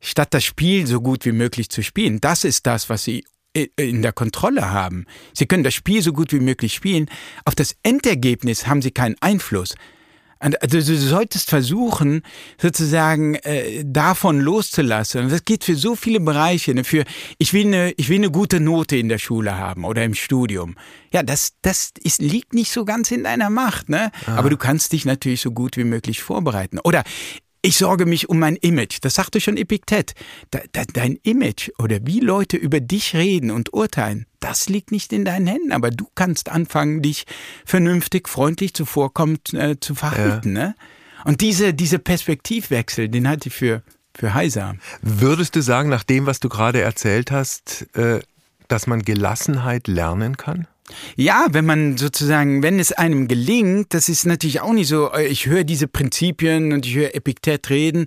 [0.00, 2.20] statt das Spiel so gut wie möglich zu spielen.
[2.20, 3.24] Das ist das, was sie
[3.74, 5.06] in der Kontrolle haben.
[5.32, 7.10] Sie können das Spiel so gut wie möglich spielen.
[7.44, 9.74] Auf das Endergebnis haben sie keinen Einfluss.
[10.38, 12.22] Also du solltest versuchen,
[12.60, 15.22] sozusagen äh, davon loszulassen.
[15.22, 16.74] Und das geht für so viele Bereiche.
[16.74, 16.84] Ne?
[16.84, 17.04] Für
[17.38, 20.76] ich will eine, ich will eine gute Note in der Schule haben oder im Studium.
[21.12, 24.10] Ja, das, das ist, liegt nicht so ganz in deiner Macht, ne?
[24.26, 24.36] Ah.
[24.36, 26.78] Aber du kannst dich natürlich so gut wie möglich vorbereiten.
[26.80, 27.02] Oder
[27.62, 28.98] ich sorge mich um mein Image.
[29.00, 30.12] Das sagte schon Epiktet.
[30.92, 35.46] dein Image oder wie Leute über dich reden und urteilen, das liegt nicht in deinen
[35.46, 35.72] Händen.
[35.72, 37.24] Aber du kannst anfangen, dich
[37.64, 40.56] vernünftig, freundlich zuvorkommend äh, zu verhalten.
[40.56, 40.68] Ja.
[40.68, 40.74] Ne?
[41.24, 43.82] Und diese, diese Perspektivwechsel, den halte ich für
[44.18, 44.76] für Heiser.
[45.02, 48.20] Würdest du sagen, nach dem, was du gerade erzählt hast, äh,
[48.68, 50.66] dass man Gelassenheit lernen kann?
[51.16, 55.26] Ja, wenn man sozusagen, wenn es einem gelingt, das ist natürlich auch nicht so, äh,
[55.26, 58.06] ich höre diese Prinzipien und ich höre Epiktet reden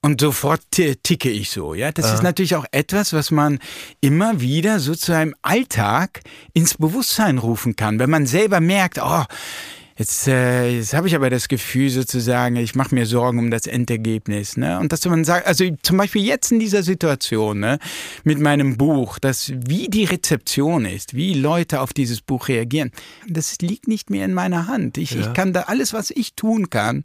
[0.00, 1.74] und sofort ticke ich so.
[1.74, 2.14] Ja, das ja.
[2.14, 3.58] ist natürlich auch etwas, was man
[4.00, 6.20] immer wieder so zu einem Alltag
[6.52, 9.24] ins Bewusstsein rufen kann, wenn man selber merkt, oh,
[9.98, 13.66] Jetzt, äh, jetzt habe ich aber das Gefühl sozusagen, ich mache mir Sorgen um das
[13.66, 14.56] Endergebnis.
[14.56, 14.78] Ne?
[14.78, 17.80] Und dass man sagt, also zum Beispiel jetzt in dieser Situation ne,
[18.22, 22.92] mit meinem Buch, dass wie die Rezeption ist, wie Leute auf dieses Buch reagieren,
[23.26, 24.98] das liegt nicht mehr in meiner Hand.
[24.98, 25.20] Ich, ja.
[25.20, 27.04] ich kann da alles, was ich tun kann,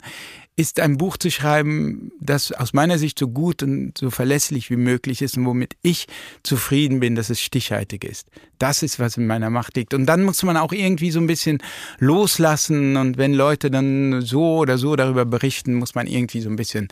[0.56, 4.76] ist ein Buch zu schreiben, das aus meiner Sicht so gut und so verlässlich wie
[4.76, 6.06] möglich ist und womit ich
[6.44, 8.28] zufrieden bin, dass es stichhaltig ist.
[8.58, 9.94] Das ist, was in meiner Macht liegt.
[9.94, 11.58] Und dann muss man auch irgendwie so ein bisschen
[11.98, 16.56] loslassen und wenn Leute dann so oder so darüber berichten, muss man irgendwie so ein
[16.56, 16.86] bisschen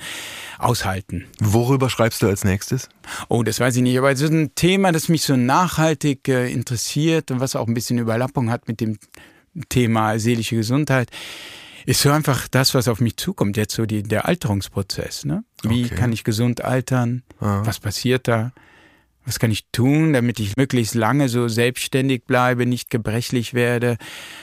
[0.59, 1.27] aushalten.
[1.39, 2.89] Worüber schreibst du als nächstes?
[3.29, 6.51] Oh, das weiß ich nicht, aber es ist ein Thema, das mich so nachhaltig äh,
[6.51, 8.99] interessiert und was auch ein bisschen Überlappung hat mit dem
[9.69, 11.11] Thema seelische Gesundheit
[11.87, 15.25] ist so einfach das, was auf mich zukommt, jetzt so die, der Alterungsprozess.
[15.25, 15.45] Ne?
[15.63, 15.95] Wie okay.
[15.95, 17.23] kann ich gesund altern?
[17.41, 17.63] Ah.
[17.65, 18.53] Was passiert da?
[19.25, 23.97] Was kann ich tun, damit ich möglichst lange so selbstständig bleibe, nicht gebrechlich werde?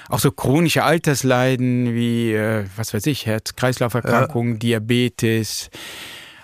[0.08, 4.60] Auch so chronische Altersleiden wie, äh, was weiß ich, Herz-Kreislauf-Erkrankungen, ja.
[4.60, 5.70] Diabetes,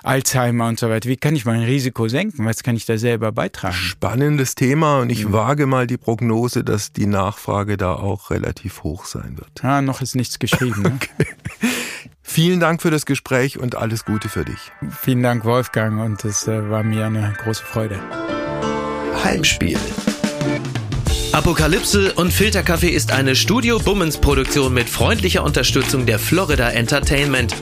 [0.05, 1.09] Alzheimer und so weiter.
[1.09, 2.45] Wie kann ich mein Risiko senken?
[2.45, 3.73] Was kann ich da selber beitragen?
[3.73, 5.33] Spannendes Thema und ich mhm.
[5.33, 9.63] wage mal die Prognose, dass die Nachfrage da auch relativ hoch sein wird.
[9.63, 10.83] Ah, noch ist nichts geschrieben.
[10.83, 10.91] Ne?
[10.95, 11.27] okay.
[12.21, 14.71] Vielen Dank für das Gespräch und alles Gute für dich.
[15.01, 17.99] Vielen Dank, Wolfgang, und es äh, war mir eine große Freude.
[19.23, 19.77] Heimspiel.
[21.31, 27.55] Apokalypse und Filterkaffee ist eine Studio Bummens Produktion mit freundlicher Unterstützung der Florida Entertainment.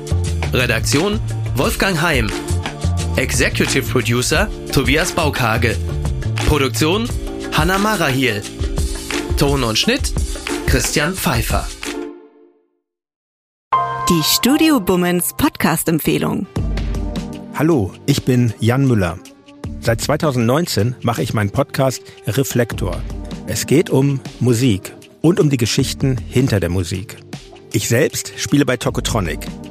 [0.54, 1.20] Redaktion
[1.56, 2.32] Wolfgang Heim.
[3.16, 5.78] Executive Producer Tobias Baukage.
[6.48, 7.08] Produktion
[7.52, 8.42] Hanna Marahiel.
[9.38, 10.12] Ton und Schnitt
[10.66, 11.68] Christian Pfeiffer.
[14.10, 16.48] Die Studio Bummens Podcast-Empfehlung.
[17.54, 19.20] Hallo, ich bin Jan Müller.
[19.80, 23.00] Seit 2019 mache ich meinen Podcast Reflektor.
[23.46, 24.92] Es geht um Musik
[25.22, 27.18] und um die Geschichten hinter der Musik.
[27.74, 29.40] Ich selbst spiele bei Tokotronic.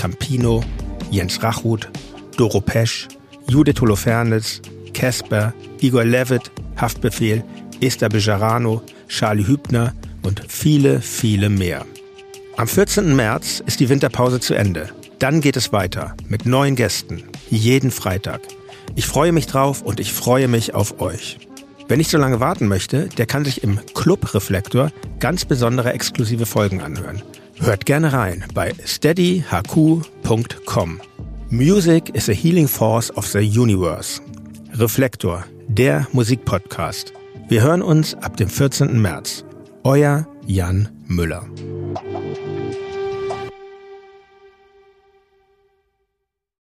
[0.00, 0.64] Campino,
[1.10, 1.90] Jens Rachut,
[2.38, 3.06] Doro Pesch,
[3.46, 4.62] Judith Holofernes,
[4.94, 7.44] Casper, Igor Levitt, Haftbefehl,
[7.82, 9.92] Esther Bejarano, Charlie Hübner
[10.22, 11.84] und viele, viele mehr.
[12.56, 13.14] Am 14.
[13.14, 14.88] März ist die Winterpause zu Ende.
[15.18, 18.40] Dann geht es weiter mit neuen Gästen, jeden Freitag.
[18.94, 21.36] Ich freue mich drauf und ich freue mich auf euch.
[21.88, 26.46] Wer nicht so lange warten möchte, der kann sich im Club Reflektor ganz besondere exklusive
[26.46, 27.20] Folgen anhören.
[27.62, 31.00] Hört gerne rein bei steadyhq.com.
[31.50, 34.22] Music is a healing force of the universe.
[34.72, 37.12] Reflektor, der Musikpodcast.
[37.48, 38.98] Wir hören uns ab dem 14.
[39.00, 39.44] März.
[39.84, 41.44] Euer Jan Müller.